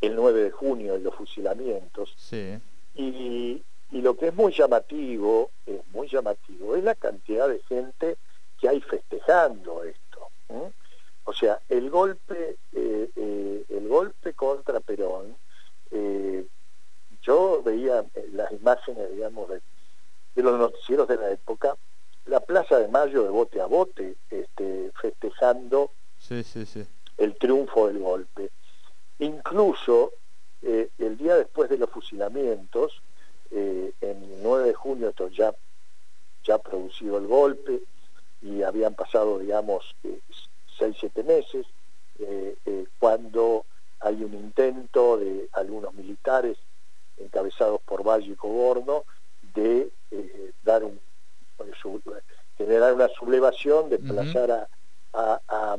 el 0.00 0.14
9 0.14 0.44
de 0.44 0.50
junio, 0.50 0.94
en 0.94 1.04
los 1.04 1.14
fusilamientos. 1.14 2.14
Sí. 2.16 2.58
Y, 2.94 3.62
lo 3.90 4.16
que 4.16 4.28
es 4.28 4.34
muy 4.34 4.52
llamativo, 4.52 5.50
es 5.64 5.80
muy 5.92 6.08
llamativo, 6.08 6.76
es 6.76 6.84
la 6.84 6.94
cantidad 6.94 7.48
de 7.48 7.60
gente 7.60 8.16
que 8.60 8.68
hay 8.68 8.80
festejando 8.80 9.82
esto. 9.84 10.28
O 11.24 11.32
sea, 11.32 11.58
el 11.68 11.88
golpe, 11.88 12.56
eh, 12.72 13.10
eh, 13.16 13.64
el 13.70 13.88
golpe 13.88 14.34
contra 14.34 14.80
Perón, 14.80 15.36
eh, 15.90 16.44
yo 17.22 17.62
veía 17.62 18.04
las 18.32 18.52
imágenes, 18.52 19.10
digamos, 19.12 19.48
de, 19.48 19.62
los 20.42 20.58
noticieros 20.58 21.08
de 21.08 21.16
la 21.16 21.30
época, 21.30 21.76
la 22.26 22.40
Plaza 22.40 22.78
de 22.78 22.88
Mayo 22.88 23.22
de 23.22 23.30
bote 23.30 23.60
a 23.60 23.66
bote, 23.66 24.16
este, 24.30 24.90
festejando 25.00 25.90
el 27.16 27.34
triunfo 27.36 27.86
del 27.86 28.00
golpe. 28.00 28.50
Incluso 29.18 30.12
eh, 30.64 30.88
el 30.98 31.16
día 31.18 31.36
después 31.36 31.68
de 31.68 31.78
los 31.78 31.90
fusilamientos, 31.90 33.02
eh, 33.50 33.92
en 34.00 34.22
el 34.24 34.42
9 34.42 34.68
de 34.68 34.74
junio, 34.74 35.10
esto 35.10 35.28
ya, 35.28 35.54
ya 36.44 36.58
producido 36.58 37.18
el 37.18 37.26
golpe 37.26 37.82
y 38.40 38.62
habían 38.62 38.94
pasado, 38.94 39.38
digamos, 39.38 39.94
eh, 40.04 40.20
seis, 40.78 40.96
siete 40.98 41.22
meses, 41.22 41.66
cuando 42.98 43.66
hay 44.00 44.22
un 44.22 44.32
intento 44.32 45.18
de 45.18 45.48
algunos 45.52 45.92
militares 45.94 46.56
encabezados 47.18 47.80
por 47.82 48.02
Valle 48.06 48.32
y 48.32 48.36
Coborno 48.36 49.04
de 49.54 49.90
dar 50.62 50.84
un, 50.84 50.98
generar 52.56 52.94
una 52.94 53.08
sublevación, 53.08 53.90
desplazar 53.90 54.50
a, 54.50 54.68
a, 55.12 55.40
a 55.48 55.76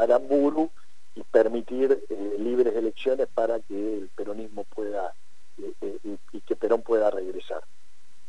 Aramburu 0.00 0.70
y 1.16 1.22
permitir 1.22 2.04
eh, 2.10 2.36
libres 2.38 2.76
elecciones 2.76 3.26
para 3.32 3.58
que 3.60 3.74
el 3.74 4.08
peronismo 4.14 4.64
pueda 4.64 5.14
eh, 5.58 5.72
eh, 5.80 6.16
y 6.32 6.40
que 6.42 6.54
Perón 6.54 6.82
pueda 6.82 7.10
regresar. 7.10 7.62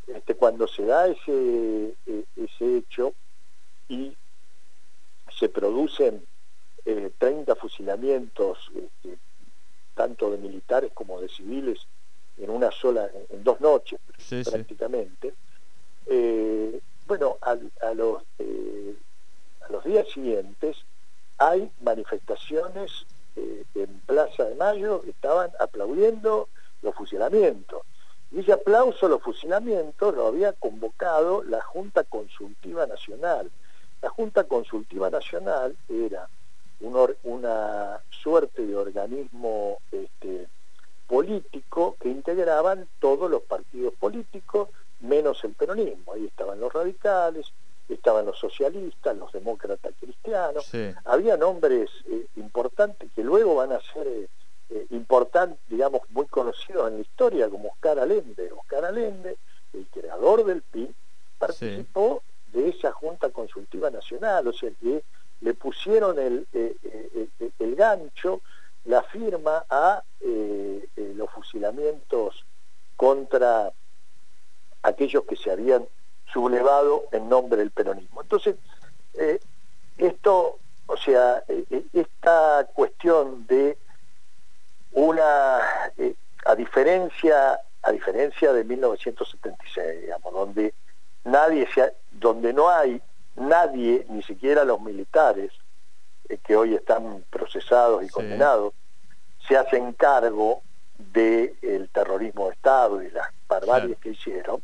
Este, 0.08 0.36
cuando 0.36 0.67
se 0.67 0.86
da 0.86 1.08
ese, 1.08 1.94
ese 2.38 2.77
hecho 2.77 3.13
y 3.89 4.15
se 5.38 5.50
producen 5.50 6.25
30 7.17 7.53
fusilamientos, 7.56 8.72
este, 8.74 9.17
tanto 9.94 10.32
de 10.32 10.38
militares 10.38 10.91
como 10.94 11.20
de 11.20 11.27
civiles, 11.27 11.86
en 12.38 12.50
una 12.50 12.72
sola, 12.72 13.10
en 13.29 13.44
dos 13.44 13.60
noches 13.60 14.00
prácticamente, 14.46 15.34
bueno, 17.06 17.38
a, 17.41 17.56
los, 17.94 18.24
a 18.24 19.72
los 19.72 19.84
días 19.84 20.08
siguientes 20.08 20.77
hay 21.38 21.72
manifestaciones 21.82 23.06
eh, 23.36 23.63
en 23.75 24.00
Plaza 24.06 24.46
de 24.46 24.56
Mayo 24.56 25.01
que 25.01 25.12
estaban 25.12 25.51
aplaudiendo 25.60 26.50
los 26.82 26.96
fusilamientos. 26.96 27.82
Y 28.32 28.39
ese 28.39 28.53
aplauso 28.53 29.06
a 29.06 29.10
los 29.10 29.22
fusilamientos 29.22 30.15
lo 30.15 30.27
había 30.27 30.53
convocado 30.53 31.44
la 31.44 31.62
Junta 31.62 32.03
Consultiva 32.03 32.86
Nacional. 32.86 33.50
La 34.01 34.10
Junta 34.10 34.44
Consultiva 34.44 35.10
Nacional 35.10 35.75
era 35.89 36.27
una 37.24 38.00
suerte 38.10 38.65
de 38.65 38.75
organismo 38.75 39.79
este, 39.91 40.48
político 41.08 41.96
que 42.00 42.10
integraban 42.10 42.88
todos 43.00 43.32
los 43.32 43.41
partidos 43.44 43.94
políticos, 43.96 44.70
menos 45.00 45.44
el 45.44 45.53
peronismo. 45.53 46.13
Ahí 46.13 46.25
estaban 46.25 46.60
los 46.60 46.72
radicales, 46.72 47.51
estaban 47.89 48.25
los 48.25 48.38
socialistas, 48.38 49.15
los 49.17 49.32
demócratas 49.32 49.94
cristianos, 50.00 50.70
había 51.06 51.38
nombres 51.38 51.89
eh, 52.10 52.25
importantes 52.36 53.10
que 53.15 53.24
luego 53.24 53.56
van 53.56 53.72
a 53.72 53.79
ser 53.94 54.08
eh, 54.08 54.27
eh, 54.70 54.88
importantes, 54.91 55.60
digamos, 55.70 56.01
muy 56.10 56.25
conocidos 56.25 56.89
en 56.89 56.96
la 56.96 57.01
historia, 57.01 57.50
como 57.50 57.70
Oscar 57.70 58.00
Allende. 58.00 58.51
Oscar 58.51 58.86
Allende, 58.86 59.38
el 59.74 59.86
creador 59.88 60.44
del 60.46 60.62
PIB, 60.62 60.94
participó 61.38 62.22
de 62.51 62.70
esa 62.70 62.91
Junta 62.91 63.29
Consultiva 63.29 63.89
Nacional, 63.89 64.48
o 64.48 64.53
sea 64.53 64.72
que 64.82 65.03
le 65.41 65.53
pusieron 65.53 66.17
el, 66.17 66.48
el 67.60 67.75
gancho, 67.75 68.41
la 68.86 69.03
firma 69.03 69.65
a 69.70 70.01
los 70.96 71.29
fusilamientos 71.29 72.44
contra 72.96 73.72
aquellos 74.82 75.24
que 75.25 75.36
se 75.36 75.51
habían 75.51 75.88
sublevado 76.31 77.05
en 77.12 77.29
nombre 77.29 77.57
del 77.57 77.72
peronismo. 77.72 78.22
Entonces, 78.22 78.55
eh, 79.13 79.39
esto, 79.98 80.60
o 80.86 80.98
sea, 80.98 81.43
eh, 81.48 81.63
eh, 81.69 81.84
esta 81.93 82.67
cuestión 82.74 83.48
de 83.48 83.77
una, 84.91 85.60
a 86.46 86.55
diferencia 86.55 87.60
a 87.84 87.91
diferencia 87.91 88.51
de 88.51 88.65
1976, 88.65 90.01
digamos, 90.01 90.34
donde 90.34 90.74
nadie 91.24 91.67
se 91.74 91.93
donde 92.12 92.51
no 92.51 92.69
hay 92.69 93.01
nadie, 93.38 94.05
ni 94.10 94.24
siquiera 94.24 94.65
los 94.65 94.81
militares, 94.81 95.51
que 96.43 96.55
hoy 96.57 96.75
están 96.75 97.24
procesados 97.29 98.03
y 98.03 98.10
condenados, 98.10 98.74
se 99.48 99.55
hacen 99.55 99.93
cargo 99.93 100.62
del 100.98 101.89
terrorismo 101.93 102.48
de 102.48 102.53
Estado 102.53 103.01
y 103.01 103.10
las 103.12 103.27
barbaries 103.48 103.98
que 104.00 104.10
hicieron. 104.10 104.62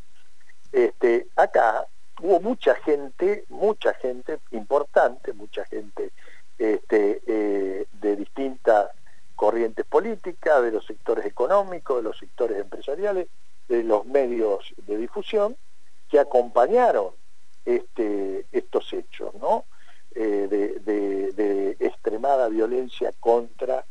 Este, 0.73 1.27
acá 1.37 1.85
hubo 2.21 2.41
mucha 2.41 2.75
gente, 2.75 3.45
mucha 3.47 3.93
gente 3.93 4.39
importante, 4.51 5.31
mucha 5.31 5.63
gente 5.65 6.11
este, 6.57 7.21
eh, 7.25 7.85
de 8.01 8.15
distintas 8.17 8.89
corrientes 9.35 9.85
políticas, 9.85 10.61
de 10.61 10.71
los 10.71 10.85
sectores 10.85 11.25
económicos, 11.25 11.97
de 11.97 12.03
los 12.03 12.17
sectores 12.17 12.59
empresariales, 12.59 13.27
de 13.69 13.83
los 13.83 14.05
medios 14.05 14.73
de 14.85 14.97
difusión, 14.97 15.55
que 16.09 16.19
acompañaron 16.19 17.11
este, 17.65 18.45
estos 18.51 18.91
hechos. 18.91 19.31
Eh, 20.15 20.47
de, 20.49 21.75
extremada 21.79 22.47
violencia 22.47 23.11
contra 23.19 23.83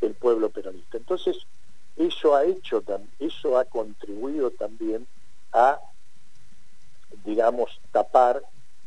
el 0.00 0.14
pueblo 0.14 0.50
peronista. 0.50 0.98
Entonces, 0.98 1.38
eso 1.96 2.34
ha 2.34 2.44
hecho, 2.44 2.82
eso 3.18 3.58
ha 3.58 3.64
contribuido 3.64 4.50
también 4.50 5.06
a, 5.52 5.80
digamos, 7.24 7.80
tapar, 7.92 8.42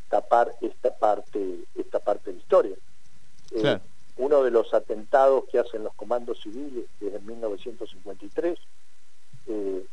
tapar 0.09 0.53
esta 0.61 0.95
parte, 0.97 1.59
esta 1.75 1.99
parte 1.99 2.31
de 2.31 2.37
la 2.37 2.41
historia. 2.41 2.75
Eh, 3.51 3.79
uno 4.17 4.43
de 4.43 4.51
los 4.51 4.73
atentados 4.73 5.45
que 5.51 5.59
hacen 5.59 5.83
los 5.83 5.93
comandos 5.95 6.39
civiles 6.41 6.85
desde 6.99 7.19
1953 7.19 8.59
eh, 9.47 9.85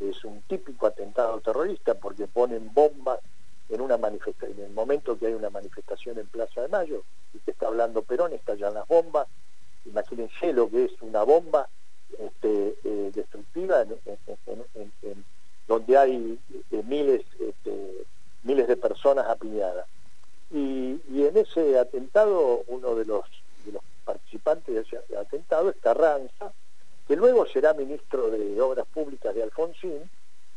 es 0.00 0.24
un 0.24 0.42
típico 0.42 0.86
atentado 0.86 1.40
terrorista 1.40 1.94
porque 1.94 2.26
ponen 2.26 2.72
bombas 2.74 3.20
en 3.68 3.80
una 3.80 3.96
manifestación, 3.96 4.58
en 4.58 4.66
el 4.66 4.72
momento 4.72 5.18
que 5.18 5.26
hay 5.26 5.32
una 5.32 5.50
manifestación 5.50 6.18
en 6.18 6.26
Plaza 6.26 6.60
de 6.60 6.68
Mayo 6.68 7.02
y 7.32 7.38
que 7.38 7.52
está 7.52 7.68
hablando 7.68 8.02
Perón, 8.02 8.32
estallan 8.34 8.74
las 8.74 8.86
bombas, 8.86 9.26
imagínense 9.86 10.52
lo 10.52 10.68
que 10.68 10.84
es 10.84 10.92
una 11.00 11.22
bomba 11.22 11.68
este, 12.18 12.76
eh, 12.84 13.10
destructiva 13.14 13.82
en, 13.82 15.24
donde 15.66 15.96
hay 15.96 16.38
eh, 16.70 16.82
miles, 16.86 17.24
personas 19.02 19.26
apiñadas. 19.28 19.86
Y, 20.50 21.00
en 21.08 21.36
ese 21.36 21.78
atentado, 21.78 22.62
uno 22.68 22.94
de 22.94 23.04
los, 23.04 23.24
participantes 24.04 24.74
de 24.74 24.80
ese 24.80 25.16
atentado 25.16 25.70
es 25.70 25.76
Carranza, 25.76 26.52
que 27.06 27.16
luego 27.16 27.46
será 27.46 27.72
ministro 27.72 28.30
de 28.30 28.60
Obras 28.60 28.86
Públicas 28.92 29.34
de 29.34 29.42
Alfonsín, 29.42 30.10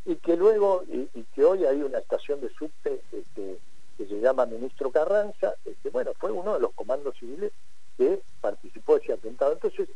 y 0.05 0.15
que 0.15 0.35
luego, 0.35 0.83
y, 0.87 1.23
que 1.35 1.43
hoy 1.43 1.65
hay 1.65 1.81
una 1.81 1.99
estación 1.99 2.41
de 2.41 2.49
subte 2.49 3.01
este, 3.11 3.57
que 3.97 4.07
se 4.07 4.19
llama 4.19 4.45
Ministro 4.45 4.91
Carranza, 4.91 5.53
este, 5.63 5.89
bueno, 5.89 6.11
fue 6.17 6.31
uno 6.31 6.55
de 6.55 6.59
los 6.59 6.73
comandos 6.73 7.15
civiles 7.19 7.51
que 7.97 8.19
participó 8.41 8.95
de 8.95 9.03
ese 9.03 9.13
atentado. 9.13 9.53
Entonces, 9.53 9.87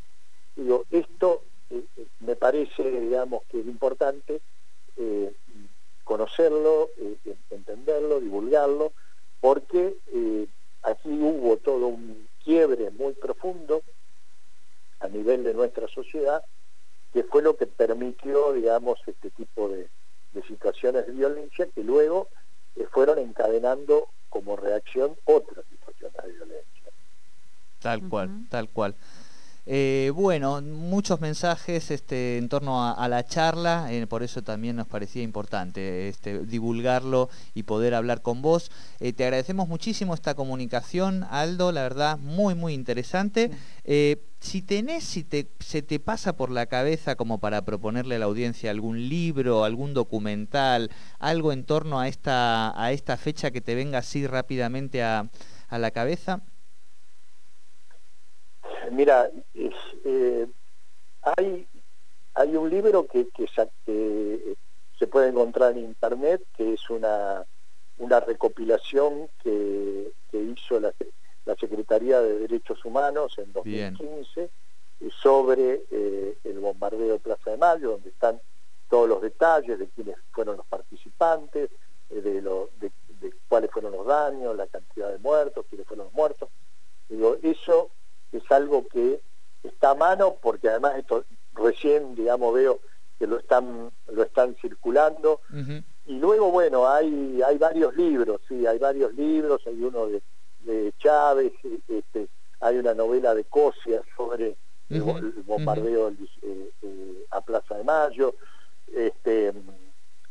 digo, 0.55 0.85
esto 0.91 1.41
eh, 1.69 1.83
eh, 1.97 2.05
me 2.21 2.35
parece, 2.35 2.83
digamos, 2.83 3.43
que 3.49 3.59
es 3.59 3.65
importante 3.65 4.38
conocerlo, 6.29 6.89
entenderlo, 7.49 8.19
divulgarlo, 8.19 8.93
porque 9.41 9.95
aquí 10.83 11.09
hubo 11.09 11.57
todo 11.57 11.87
un 11.87 12.27
quiebre 12.43 12.89
muy 12.91 13.13
profundo 13.13 13.81
a 14.99 15.07
nivel 15.07 15.43
de 15.43 15.53
nuestra 15.53 15.87
sociedad, 15.87 16.43
que 17.13 17.23
fue 17.23 17.41
lo 17.41 17.55
que 17.55 17.67
permitió, 17.67 18.53
digamos, 18.53 18.99
este 19.05 19.31
tipo 19.31 19.69
de, 19.69 19.89
situaciones 20.47 21.07
de 21.07 21.11
violencia 21.13 21.67
que 21.73 21.83
luego 21.83 22.29
eh, 22.75 22.87
fueron 22.91 23.17
encadenando 23.17 24.07
como 24.29 24.55
reacción 24.55 25.17
otras 25.25 25.65
situaciones 25.69 26.23
de 26.23 26.31
violencia. 26.31 26.83
Tal 27.79 28.07
cual, 28.07 28.47
tal 28.49 28.69
cual. 28.69 28.95
Eh, 29.65 30.11
bueno, 30.15 30.61
muchos 30.61 31.21
mensajes 31.21 31.91
este, 31.91 32.37
en 32.37 32.49
torno 32.49 32.89
a, 32.89 33.07
la 33.07 33.23
charla, 33.25 33.93
eh, 33.93 34.07
por 34.07 34.23
eso 34.23 34.41
también 34.41 34.75
nos 34.75 34.87
parecía 34.87 35.21
importante 35.21 36.09
este, 36.09 36.39
divulgarlo 36.39 37.29
y 37.53 37.63
poder 37.63 37.93
hablar 37.93 38.21
con 38.21 38.41
vos. 38.41 38.71
Eh, 38.99 39.13
te 39.13 39.25
agradecemos 39.25 39.67
muchísimo 39.67 40.13
esta 40.13 40.33
comunicación, 40.33 41.23
Aldo, 41.29 41.71
la 41.71 41.83
verdad, 41.83 42.17
muy, 42.17 42.55
muy 42.55 42.73
interesante. 42.73 43.51
si 44.39 44.61
tenés, 44.61 45.03
si 45.03 45.23
te, 45.23 45.47
se 45.59 45.81
te 45.81 45.99
pasa 45.99 46.35
por 46.35 46.49
la 46.49 46.65
cabeza 46.65 47.15
como 47.15 47.39
para 47.39 47.63
proponerle 47.63 48.15
a 48.15 48.19
la 48.19 48.25
audiencia 48.25 48.71
algún 48.71 49.09
libro, 49.09 49.65
algún 49.65 49.93
documental, 49.93 50.89
algo 51.19 51.51
en 51.51 51.63
torno 51.65 51.99
a 51.99 52.07
esta, 52.07 52.81
a 52.81 52.91
esta 52.91 53.17
fecha 53.17 53.51
que 53.51 53.61
te 53.61 53.75
venga 53.75 53.99
así 53.99 54.25
rápidamente 54.25 55.03
a, 55.03 55.29
a 55.67 55.77
la 55.77 55.91
cabeza. 55.91 56.41
Mira, 58.91 59.29
eh, 59.53 60.47
hay, 61.21 61.67
hay 62.33 62.55
un 62.55 62.69
libro 62.69 63.07
que, 63.07 63.27
que, 63.29 63.47
se 63.47 65.07
puede 65.07 65.29
encontrar 65.29 65.71
en 65.71 65.85
internet, 65.85 66.41
que 66.57 66.73
es 66.73 66.89
una, 66.89 67.45
una 67.97 68.19
recopilación 68.19 69.29
que, 69.41 70.11
hizo 70.31 70.79
la, 70.79 70.93
Secretaría 71.59 72.21
de 72.21 72.39
Derechos 72.39 72.85
Humanos 72.85 73.33
en 73.39 73.51
2015 73.51 74.51
sobre 75.21 75.83
eh, 75.89 76.37
el 76.43 76.59
bombardeo 76.59 77.13
de 77.13 77.19
Plaza 77.19 77.51
de 77.51 77.57
Mayo, 77.57 77.91
donde 77.91 78.09
están 78.09 78.39
todos 78.89 79.09
los 79.09 79.21
detalles 79.21 79.79
de 79.79 79.87
quiénes 79.87 80.15
fueron 80.31 80.57
los 80.57 80.65
participantes, 80.67 81.69
eh, 82.09 82.21
de, 82.21 82.41
de, 82.41 82.91
de, 83.19 83.33
cuáles 83.47 83.71
fueron 83.71 83.93
los 83.93 84.05
daños, 84.05 84.55
la 84.55 84.67
cantidad 84.67 85.11
de 85.11 85.17
muertos, 85.19 85.65
quiénes 85.69 85.87
fueron 85.87 86.05
los 86.05 86.13
muertos. 86.13 86.49
Digo, 87.07 87.37
eso 87.41 87.89
es 88.31 88.51
algo 88.51 88.87
que 88.87 89.21
está 89.63 89.91
a 89.91 89.95
mano 89.95 90.35
porque 90.41 90.69
además 90.69 90.97
esto 90.97 91.25
recién, 91.53 92.15
digamos, 92.15 92.53
veo 92.53 92.79
que 93.17 93.27
lo 93.27 93.37
están, 93.37 93.91
lo 94.07 94.23
están 94.23 94.55
circulando. 94.61 95.41
Y 96.05 96.17
luego, 96.17 96.51
bueno, 96.51 96.89
hay, 96.89 97.41
hay 97.45 97.57
varios 97.57 97.95
libros, 97.95 98.41
sí, 98.47 98.65
hay 98.65 98.79
varios 98.79 99.13
libros, 99.13 99.61
hay 99.67 99.83
uno 99.83 100.07
de, 100.07 100.21
Chávez, 100.97 101.53
este, 101.87 102.27
hay 102.59 102.77
una 102.77 102.93
novela 102.93 103.33
de 103.33 103.43
Cosia 103.45 104.01
sobre 104.15 104.55
el, 104.89 105.01
bombardeo 105.45 106.09
eh, 106.09 106.71
eh, 106.81 107.25
a 107.31 107.41
Plaza 107.41 107.75
de 107.75 107.83
Mayo, 107.83 108.35
este, 108.93 109.53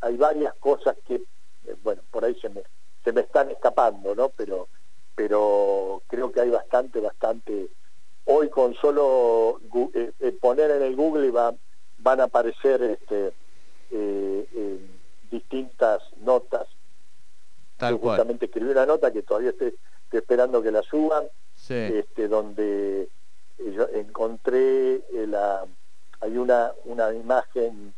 hay 0.01 0.17
varias 0.17 0.55
cosas 0.57 0.97
que, 1.07 1.15
eh, 1.15 1.77
bueno, 1.83 2.03
por 2.11 2.25
ahí 2.25 2.35
se 2.41 2.49
me, 2.49 2.63
se 3.05 3.13
me 3.13 3.23
están 3.23 3.51
escapando, 3.51 4.15
¿no? 4.15 4.31
Pero, 4.31 4.69
pero 5.15 6.03
creo 6.09 6.31
que 6.33 6.41
hay 6.41 6.51
bastante, 6.51 7.01
bastante 7.01 7.69
hoy 8.31 8.51
con 8.51 8.75
solo 8.75 9.61
eh, 9.95 10.13
eh, 10.21 10.33
poner 10.33 10.71
en 10.71 10.83
el 10.83 10.95
Google 10.97 11.31
va, 11.31 11.55
van 11.99 12.21
a 12.21 12.25
aparecer 12.25 12.83
este, 12.83 13.33
eh, 13.91 14.79
distintas 15.31 16.03
notas. 16.19 16.67
Tal 17.79 17.95
Yo 17.95 18.01
justamente 18.01 18.47
escribí 18.47 18.71
una 18.71 18.87
nota 18.87 19.13
que 19.13 19.23
todavía 19.23 19.51
estoy, 19.51 19.75
esperando 20.13 20.63
que 20.63 20.71
la 20.71 20.83
suban, 20.83 21.25
este, 21.69 22.29
donde 22.29 23.09
yo 23.59 23.89
encontré 23.95 25.03
la, 25.13 25.65
hay 26.21 26.37
una, 26.37 26.73
una 26.85 27.13
imagen 27.15 27.95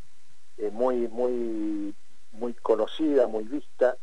muy, 0.71 1.07
muy, 1.07 1.93
muy 2.31 2.53
conocida, 2.53 3.27
muy 3.27 3.43
vista 3.45 3.97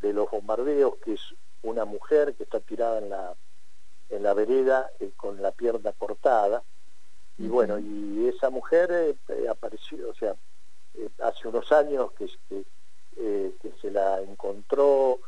de 0.00 0.12
los 0.12 0.30
bombardeos, 0.30 0.96
que 1.04 1.14
es 1.14 1.20
una 1.62 1.84
mujer 1.84 2.34
que 2.34 2.44
está 2.44 2.60
tirada 2.60 2.98
en 2.98 3.10
la 3.10 3.34
en 4.10 4.22
la 4.22 4.34
vereda 4.34 4.90
eh, 5.00 5.10
con 5.16 5.40
la 5.40 5.52
pierna 5.52 5.92
cortada. 5.92 6.62
Y 7.38 7.48
bueno, 7.48 7.78
y 7.78 8.28
esa 8.28 8.50
mujer 8.50 8.90
eh, 8.92 9.16
eh, 9.28 9.48
apareció, 9.48 10.10
o 10.10 10.14
sea, 10.14 10.34
hace 11.22 11.48
unos 11.48 11.72
años 11.72 12.12
que, 12.12 12.28
que, 12.48 12.64
que, 13.14 13.72
se 13.80 13.90
la 13.90 14.20
encontró 14.20 15.20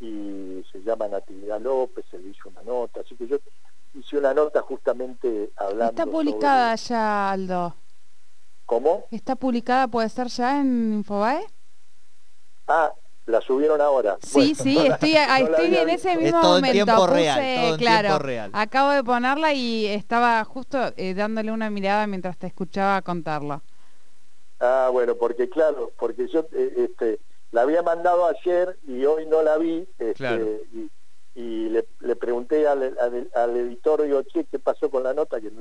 y 0.00 0.64
se 0.72 0.80
llama 0.82 1.08
Natividad 1.08 1.60
López, 1.60 2.06
se 2.10 2.18
le 2.18 2.30
hizo 2.30 2.48
una 2.48 2.62
nota, 2.62 3.00
así 3.00 3.16
que 3.16 3.26
yo 3.26 3.38
hice 3.94 4.16
una 4.16 4.32
nota 4.32 4.62
justamente 4.62 5.50
hablando 5.56 6.02
Está 6.02 6.06
publicada 6.06 6.74
ya, 6.76 7.32
Aldo. 7.32 7.74
¿Cómo? 8.64 9.04
¿Está 9.10 9.36
publicada, 9.36 9.88
puede 9.88 10.08
ser 10.08 10.28
ya 10.28 10.60
en 10.60 10.94
Infobae? 10.94 11.44
Ah, 12.66 12.92
la 13.28 13.40
subieron 13.42 13.80
ahora. 13.80 14.16
Sí, 14.22 14.54
sí, 14.54 14.78
estoy, 14.78 15.16
estoy 15.16 15.76
en 15.76 15.88
ese 15.90 16.16
mismo 16.16 16.42
momento. 16.42 16.66
En 16.66 16.72
tiempo 16.72 17.06
real, 17.06 17.76
claro, 17.76 18.18
real. 18.18 18.50
Acabo 18.54 18.90
de 18.90 19.04
ponerla 19.04 19.52
y 19.52 19.86
estaba 19.86 20.42
justo 20.44 20.78
eh, 20.96 21.14
dándole 21.14 21.52
una 21.52 21.68
mirada 21.70 22.06
mientras 22.06 22.38
te 22.38 22.46
escuchaba 22.46 23.00
contarlo. 23.02 23.62
Ah, 24.60 24.88
bueno, 24.90 25.14
porque 25.14 25.48
claro, 25.48 25.92
porque 25.98 26.26
yo 26.28 26.46
eh, 26.52 26.88
este, 26.90 27.20
la 27.52 27.62
había 27.62 27.82
mandado 27.82 28.26
ayer 28.26 28.78
y 28.86 29.04
hoy 29.04 29.26
no 29.26 29.42
la 29.42 29.58
vi. 29.58 29.86
Este, 29.98 30.62
y, 31.34 31.68
le, 31.68 32.16
pregunté 32.16 32.66
al, 32.66 32.82
editor, 32.82 34.02
digo, 34.02 34.22
che, 34.22 34.44
¿qué 34.46 34.58
pasó 34.58 34.90
con 34.90 35.04
la 35.04 35.12
nota? 35.12 35.40
Que 35.40 35.52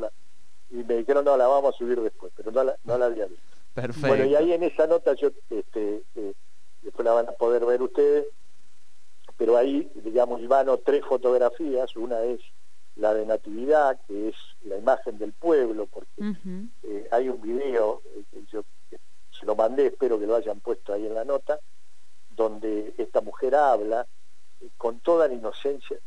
y 0.71 0.83
me 0.83 0.95
dijeron, 0.95 1.25
no, 1.25 1.37
la 1.37 1.47
vamos 1.47 1.75
a 1.75 1.77
subir 1.77 2.01
después, 2.01 2.33
pero 2.35 2.51
no 2.51 2.63
la, 2.63 2.75
no 2.85 2.97
la 2.97 3.05
había 3.05 3.27
visto. 3.27 3.43
Perfecto. 3.75 4.07
Bueno, 4.07 4.25
y 4.25 4.35
ahí 4.35 4.53
en 4.53 4.63
esa 4.63 4.87
nota 4.87 5.13
yo... 5.13 5.29
Este, 5.49 6.01
eh, 6.15 6.33
después 6.81 7.05
la 7.05 7.13
van 7.13 7.29
a 7.29 7.33
poder 7.33 7.65
ver 7.65 7.81
ustedes, 7.81 8.25
pero 9.37 9.55
ahí, 9.55 9.89
digamos, 10.03 10.41
Ivano, 10.41 10.77
tres 10.77 11.05
fotografías. 11.05 11.95
Una 11.95 12.23
es 12.23 12.41
la 12.95 13.13
de 13.13 13.25
Natividad, 13.25 13.99
que 14.07 14.29
es 14.29 14.35
la 14.63 14.77
imagen 14.77 15.17
del 15.17 15.31
pueblo, 15.33 15.85
porque 15.85 16.35
eh, 16.83 17.07
hay 17.11 17.29
un 17.29 17.39
video, 17.41 18.01
eh, 18.15 18.43
yo 18.51 18.63
se 19.31 19.45
lo 19.45 19.55
mandé, 19.55 19.87
espero 19.87 20.19
que 20.19 20.25
lo 20.25 20.35
hayan 20.35 20.59
puesto 20.59 20.93
ahí 20.93 21.05
en 21.05 21.13
la 21.13 21.23
nota, 21.23 21.59
donde 22.31 22.93
esta 22.97 23.21
mujer 23.21 23.53
habla 23.55 24.07
eh, 24.61 24.69
con 24.77 24.99
toda 24.99 25.27
la 25.27 25.35
inocencia, 25.35 25.97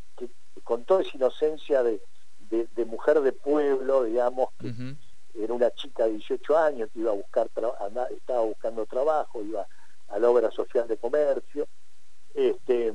con 0.64 0.84
toda 0.84 1.02
esa 1.02 1.16
inocencia 1.16 1.82
de, 1.84 2.00
mujer 2.86 3.20
de 3.20 3.32
pueblo, 3.32 4.02
digamos, 4.04 4.48
que 4.58 4.96
era 5.34 5.54
una 5.54 5.70
chica 5.70 6.04
de 6.04 6.14
18 6.14 6.58
años 6.58 6.90
que 6.92 6.98
iba 6.98 7.12
a 7.12 7.14
buscar 7.14 7.48
estaba 8.10 8.40
buscando 8.42 8.84
trabajo, 8.86 9.42
iba 9.42 9.66
a 10.10 10.18
la 10.18 10.30
obra 10.30 10.50
social 10.50 10.86
de 10.88 10.96
comercio, 10.96 11.66
este, 12.34 12.94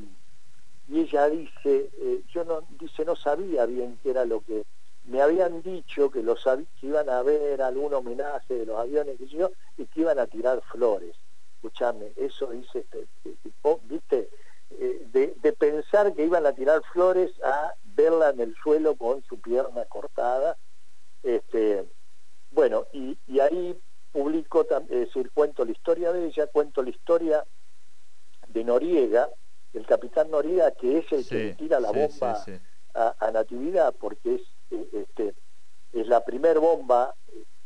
y 0.88 1.00
ella 1.00 1.30
dice, 1.30 1.90
eh, 1.98 2.22
yo 2.34 2.46
no, 2.46 2.62
dice, 2.80 3.04
no 3.06 3.16
sabía 3.16 3.66
bien 3.66 3.98
qué 4.04 4.12
era 4.12 4.26
lo 4.26 4.42
que, 4.42 4.66
me 5.06 5.22
habían 5.22 5.62
dicho 5.62 6.10
que, 6.10 6.24
los, 6.24 6.44
que 6.44 6.88
iban 6.88 7.10
a 7.10 7.22
ver 7.22 7.62
algún 7.62 7.94
homenaje 7.94 8.54
de 8.54 8.66
los 8.66 8.80
aviones 8.80 9.18
que 9.18 9.28
yo, 9.28 9.52
y 9.78 9.86
que 9.86 10.02
iban 10.02 10.20
a 10.20 10.28
tirar 10.28 10.62
flores. 10.72 11.16
Escuchame, 11.56 12.12
eso 12.16 12.48
dice, 12.48 12.86
este, 12.92 13.38
viste, 13.84 14.30
eh, 14.72 15.08
de, 15.12 15.54
pensar 15.54 16.14
que 16.14 16.26
iban 16.26 16.46
a 16.46 16.54
tirar 16.54 16.82
flores 16.92 17.32
a 17.44 17.74
verla 17.96 18.30
en 18.30 18.42
el 18.42 18.56
suelo 18.56 18.96
con 18.96 19.24
su 19.24 19.40
pierna 19.40 19.86
cortada. 19.86 20.58
Este, 21.24 21.86
bueno, 22.52 22.86
y, 22.94 23.18
ahí 23.40 23.80
publico, 24.16 24.66
es 24.66 24.88
decir, 24.88 25.30
cuento 25.34 25.66
la 25.66 25.72
historia 25.72 26.14
de 26.14 26.28
ella, 26.28 26.48
cuento 26.48 26.82
la 26.82 26.90
historia 26.90 27.44
de 28.48 28.64
Noriega, 28.64 29.30
el 29.74 29.86
capitán 29.86 30.32
Noriega, 30.32 30.72
que 30.72 31.00
es 31.00 31.12
el 31.12 31.28
que 31.28 31.54
tira 31.56 31.82
la 31.82 31.92
bomba 31.92 32.42
a, 32.94 33.32
Natividad, 33.32 33.94
porque 34.00 34.36
es, 34.36 34.42
eh, 34.72 34.88
este, 34.94 35.36
es 35.92 36.08
la 36.08 36.24
primer 36.24 36.60
bomba, 36.60 37.14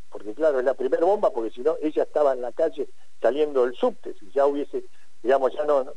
porque 0.09 0.33
claro, 0.33 0.57
es 0.57 0.65
la 0.65 0.73
primer 0.73 1.01
bomba, 1.01 1.29
porque 1.29 1.51
si 1.51 1.61
no, 1.61 1.77
ella 1.83 2.01
estaba 2.01 2.33
en 2.33 2.41
la 2.41 2.51
calle 2.51 2.89
saliendo 3.21 3.65
del 3.65 3.75
subte, 3.75 4.15
si 4.19 4.31
ya 4.31 4.47
hubiese, 4.47 4.85
digamos, 5.21 5.53
ya 5.53 5.65
no, 5.65 5.93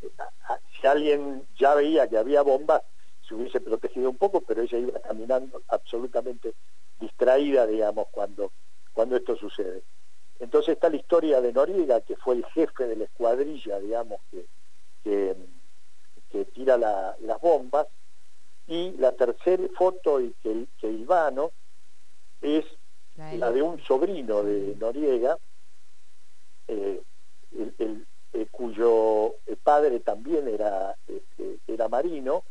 si, 0.00 0.86
alguien 0.86 1.46
ya 1.58 1.74
veía 1.74 2.08
que 2.08 2.16
había 2.16 2.40
bombas, 2.40 2.82
se 3.28 3.34
hubiese 3.34 3.60
protegido 3.60 4.08
un 4.08 4.16
poco, 4.16 4.40
pero 4.40 4.62
ella 4.62 4.78
iba 4.78 4.98
caminando 5.00 5.60
absolutamente 5.68 6.54
distraída, 6.98 7.66
digamos, 7.66 8.06
cuando, 8.10 8.52
cuando 8.92 9.16
esto 9.16 9.36
sucede. 9.36 9.82
Entonces 10.38 10.74
está 10.74 10.88
la 10.88 10.96
historia 10.96 11.40
de 11.40 11.52
Noriega, 11.52 12.00
que 12.00 12.16
fue 12.16 12.34
el 12.34 12.44
jefe 12.46 12.86
de 12.86 12.96
la 12.96 13.04
escuadrilla, 13.04 13.78
digamos, 13.78 14.20
que, 14.30 14.46
que, 16.30 16.44
tira 16.46 16.76
las 16.76 17.40
bombas, 17.40 17.86
y 18.66 18.92
la 18.92 19.12
tercera 19.12 19.64
foto 19.76 20.20
y 20.20 20.34
que, 20.42 20.66
que 20.78 20.88
Ilvano 20.88 21.52
es 22.40 22.64
la 23.16 23.50
de 23.50 23.62
un 23.62 23.80
sobrino 23.82 24.42
de 24.42 24.74
Noriega, 24.76 25.36
eh, 26.68 27.02
el, 27.78 28.06
eh, 28.32 28.46
cuyo 28.50 29.34
eh, 29.46 29.56
padre 29.62 30.00
también 30.00 30.48
era, 30.48 30.96
este, 31.06 31.58
era 31.66 31.88
marino, 31.88 32.44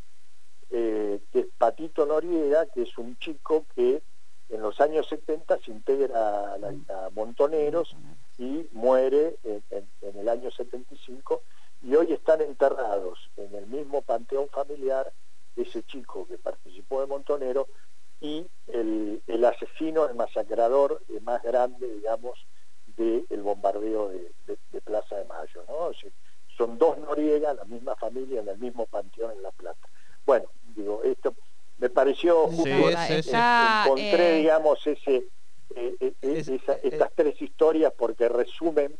que 0.70 1.20
es 1.34 1.46
Patito 1.58 2.06
Noriega, 2.06 2.64
que 2.66 2.82
es 2.82 2.96
un 2.96 3.18
chico 3.18 3.66
que 3.74 4.02
en 4.48 4.60
los 4.60 4.80
años 4.80 5.08
70 5.08 5.58
se 5.58 5.70
integra 5.70 6.54
a, 6.54 7.10
Montoneros 7.14 7.96
y 8.38 8.66
muere 8.72 9.36
en, 9.44 9.84
el 10.18 10.28
año 10.28 10.50
75 10.50 11.42
y 11.82 11.94
hoy 11.94 12.12
están 12.12 12.40
enterrados 12.40 13.30
en 13.36 13.54
el 13.54 13.66
mismo 13.66 14.02
panteón 14.02 14.48
familiar 14.48 15.12
ese 15.56 15.82
chico 15.82 16.26
que 16.26 16.38
participó 16.38 17.00
de 17.00 17.06
Montonero 17.06 17.66
y 18.20 18.46
el, 18.68 19.44
asesino, 19.44 20.06
el 20.06 20.14
masacrador 20.14 21.02
más 21.22 21.42
grande, 21.42 21.88
digamos, 21.88 22.38
del 22.96 23.42
bombardeo 23.42 24.10
de, 24.10 24.80
Plaza 24.84 25.16
de 25.16 25.24
Mayo. 25.24 25.64
¿no? 25.68 25.90
son 26.56 26.78
dos 26.78 26.98
Noriega, 26.98 27.54
la 27.54 27.64
misma 27.64 27.96
familia, 27.96 28.40
en 28.40 28.48
el 28.48 28.58
mismo 28.58 28.86
panteón 28.86 29.32
en 29.32 29.42
La 29.42 29.50
Plata. 29.50 29.88
Bueno, 30.24 30.48
digo, 30.76 31.02
esto 31.02 31.34
justo, 32.30 32.68
encontré, 32.68 34.36
eh, 34.36 34.38
digamos, 34.38 34.86
ese, 34.86 35.24
eh, 35.74 35.96
eh, 36.00 36.14
estas 36.82 37.12
tres 37.14 37.40
historias 37.40 37.92
porque 37.96 38.28
resumen, 38.28 38.94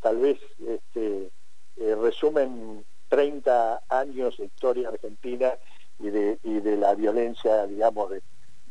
tal 0.00 0.18
vez, 0.18 0.38
este, 0.66 1.30
resumen 1.76 2.84
30 3.08 3.82
años 3.88 4.36
de 4.38 4.46
historia 4.46 4.88
argentina 4.88 5.52
y 5.98 6.10
de, 6.10 6.38
y 6.42 6.60
de 6.60 6.76
la 6.76 6.94
violencia, 6.94 7.66
digamos, 7.66 8.10
de, 8.10 8.22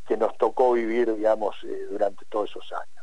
que 0.08 0.18
nos 0.18 0.38
tocó 0.38 0.74
vivir, 0.74 1.14
digamos, 1.16 1.56
durante 1.90 2.26
todos 2.26 2.50
esos 2.50 2.72
años. 2.72 2.98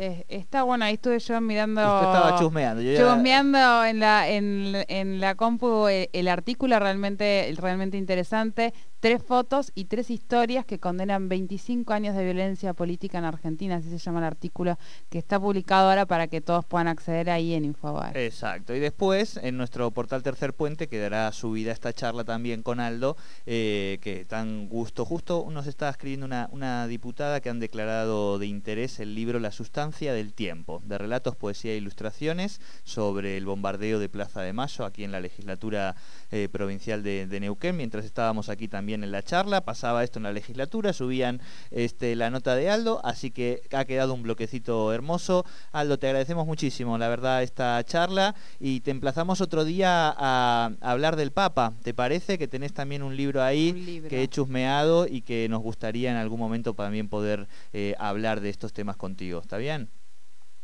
Eh, 0.00 0.24
está 0.28 0.62
bueno, 0.62 0.84
ahí 0.84 0.94
estuve 0.94 1.18
yo 1.18 1.40
mirando. 1.40 1.80
estaba 1.80 2.38
chusmeando. 2.38 2.82
chusmeando 2.82 3.84
en 3.84 4.00
la, 4.00 4.28
en, 4.28 4.84
en 4.88 5.20
la 5.20 5.36
compu 5.36 5.86
el, 5.88 6.08
el, 6.12 6.28
artículo 6.28 6.78
realmente, 6.78 7.52
realmente 7.56 7.96
interesante 7.96 8.74
tres 9.04 9.22
fotos 9.22 9.70
y 9.74 9.84
tres 9.84 10.08
historias 10.08 10.64
que 10.64 10.78
condenan 10.78 11.28
25 11.28 11.92
años 11.92 12.16
de 12.16 12.24
violencia 12.24 12.72
política 12.72 13.18
en 13.18 13.26
Argentina, 13.26 13.76
así 13.76 13.90
se 13.90 13.98
llama 13.98 14.20
el 14.20 14.24
artículo 14.24 14.78
que 15.10 15.18
está 15.18 15.38
publicado 15.38 15.90
ahora 15.90 16.06
para 16.06 16.26
que 16.26 16.40
todos 16.40 16.64
puedan 16.64 16.88
acceder 16.88 17.28
ahí 17.28 17.52
en 17.52 17.66
Infobar. 17.66 18.16
Exacto, 18.16 18.74
y 18.74 18.80
después 18.80 19.36
en 19.36 19.58
nuestro 19.58 19.90
portal 19.90 20.22
Tercer 20.22 20.54
Puente 20.54 20.88
quedará 20.88 21.30
subida 21.32 21.70
esta 21.70 21.92
charla 21.92 22.24
también 22.24 22.62
con 22.62 22.80
Aldo, 22.80 23.18
eh, 23.44 23.98
que 24.00 24.24
tan 24.24 24.70
gusto, 24.70 25.04
justo 25.04 25.48
nos 25.50 25.66
está 25.66 25.90
escribiendo 25.90 26.24
una, 26.24 26.86
diputada 26.86 27.42
que 27.42 27.50
han 27.50 27.60
declarado 27.60 28.38
de 28.38 28.46
interés 28.46 29.00
el 29.00 29.14
libro 29.14 29.38
La 29.38 29.52
sustancia 29.52 30.14
del 30.14 30.32
tiempo, 30.32 30.80
de 30.82 30.96
relatos, 30.96 31.36
poesía 31.36 31.72
e 31.72 31.76
ilustraciones 31.76 32.58
sobre 32.84 33.36
el 33.36 33.44
bombardeo 33.44 33.98
de 33.98 34.08
Plaza 34.08 34.40
de 34.40 34.54
Mayo 34.54 34.86
aquí 34.86 35.04
en 35.04 35.12
la 35.12 35.20
legislatura 35.20 35.94
eh, 36.30 36.48
provincial 36.50 37.02
de 37.02 37.38
Neuquén, 37.38 37.76
mientras 37.76 38.06
estábamos 38.06 38.48
aquí 38.48 38.66
también 38.66 38.93
en 39.02 39.10
la 39.10 39.22
charla, 39.22 39.62
pasaba 39.62 40.04
esto 40.04 40.18
en 40.18 40.24
la 40.24 40.32
legislatura, 40.32 40.92
subían 40.92 41.40
este, 41.70 42.14
la 42.14 42.30
nota 42.30 42.54
de 42.54 42.70
Aldo, 42.70 43.00
así 43.04 43.30
que 43.30 43.62
ha 43.72 43.84
quedado 43.84 44.14
un 44.14 44.22
bloquecito 44.22 44.92
hermoso. 44.92 45.44
Aldo, 45.72 45.98
te 45.98 46.06
agradecemos 46.06 46.46
muchísimo, 46.46 46.98
la 46.98 47.08
verdad, 47.08 47.42
esta 47.42 47.82
charla 47.84 48.34
y 48.60 48.80
te 48.80 48.90
emplazamos 48.90 49.40
otro 49.40 49.64
día 49.64 50.14
a, 50.16 50.70
hablar 50.80 51.16
del 51.16 51.32
Papa. 51.32 51.72
¿Te 51.82 51.94
parece 51.94 52.38
que 52.38 52.48
tenés 52.48 52.72
también 52.72 53.02
un 53.02 53.16
libro 53.16 53.42
ahí 53.42 54.02
que 54.08 54.22
he 54.22 54.28
chusmeado 54.28 55.06
y 55.06 55.22
que 55.22 55.48
nos 55.48 55.62
gustaría 55.62 56.10
en 56.10 56.16
algún 56.16 56.38
momento 56.38 56.74
también 56.74 57.08
poder 57.08 57.48
eh, 57.72 57.94
hablar 57.98 58.40
de 58.40 58.50
estos 58.50 58.72
temas 58.72 58.96
contigo? 58.96 59.40
¿Está 59.40 59.56
bien? 59.56 59.88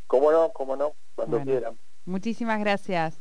Cómo 0.07 0.33
no, 0.33 0.51
cómo 0.53 0.77
no, 0.77 0.93
cuando 1.15 1.41
quieran. 1.43 1.79
Muchísimas 2.05 2.61
gracias. 2.61 3.21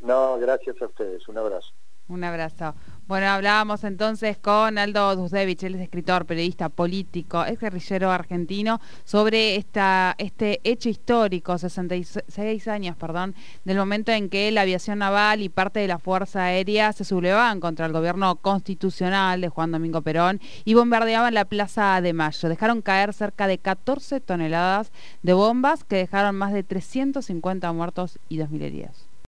No, 0.00 0.38
gracias 0.38 0.80
a 0.80 0.86
ustedes. 0.86 1.26
Un 1.28 1.38
abrazo. 1.38 1.72
Un 2.08 2.24
abrazo. 2.24 2.74
Bueno, 3.06 3.26
hablábamos 3.26 3.84
entonces 3.84 4.38
con 4.38 4.78
Aldo 4.78 5.14
Dusdevich, 5.14 5.62
él 5.62 5.74
es 5.74 5.82
escritor, 5.82 6.24
periodista, 6.24 6.70
político, 6.70 7.44
ex 7.44 7.60
guerrillero 7.60 8.10
argentino, 8.10 8.80
sobre 9.04 9.56
esta, 9.56 10.14
este 10.16 10.60
hecho 10.64 10.88
histórico, 10.88 11.58
66 11.58 12.68
años, 12.68 12.96
perdón, 12.96 13.34
del 13.64 13.76
momento 13.76 14.10
en 14.12 14.30
que 14.30 14.50
la 14.52 14.62
aviación 14.62 15.00
naval 15.00 15.42
y 15.42 15.50
parte 15.50 15.80
de 15.80 15.88
la 15.88 15.98
Fuerza 15.98 16.44
Aérea 16.44 16.94
se 16.94 17.04
sublevaban 17.04 17.60
contra 17.60 17.84
el 17.84 17.92
gobierno 17.92 18.36
constitucional 18.36 19.42
de 19.42 19.50
Juan 19.50 19.72
Domingo 19.72 20.00
Perón 20.00 20.40
y 20.64 20.72
bombardeaban 20.72 21.34
la 21.34 21.44
Plaza 21.44 22.00
de 22.00 22.14
Mayo. 22.14 22.48
Dejaron 22.48 22.80
caer 22.80 23.12
cerca 23.12 23.46
de 23.46 23.58
14 23.58 24.20
toneladas 24.20 24.92
de 25.22 25.34
bombas 25.34 25.84
que 25.84 25.96
dejaron 25.96 26.36
más 26.36 26.54
de 26.54 26.62
350 26.62 27.70
muertos 27.72 28.18
y 28.30 28.38
2.000 28.38 28.62
heridos. 28.62 29.07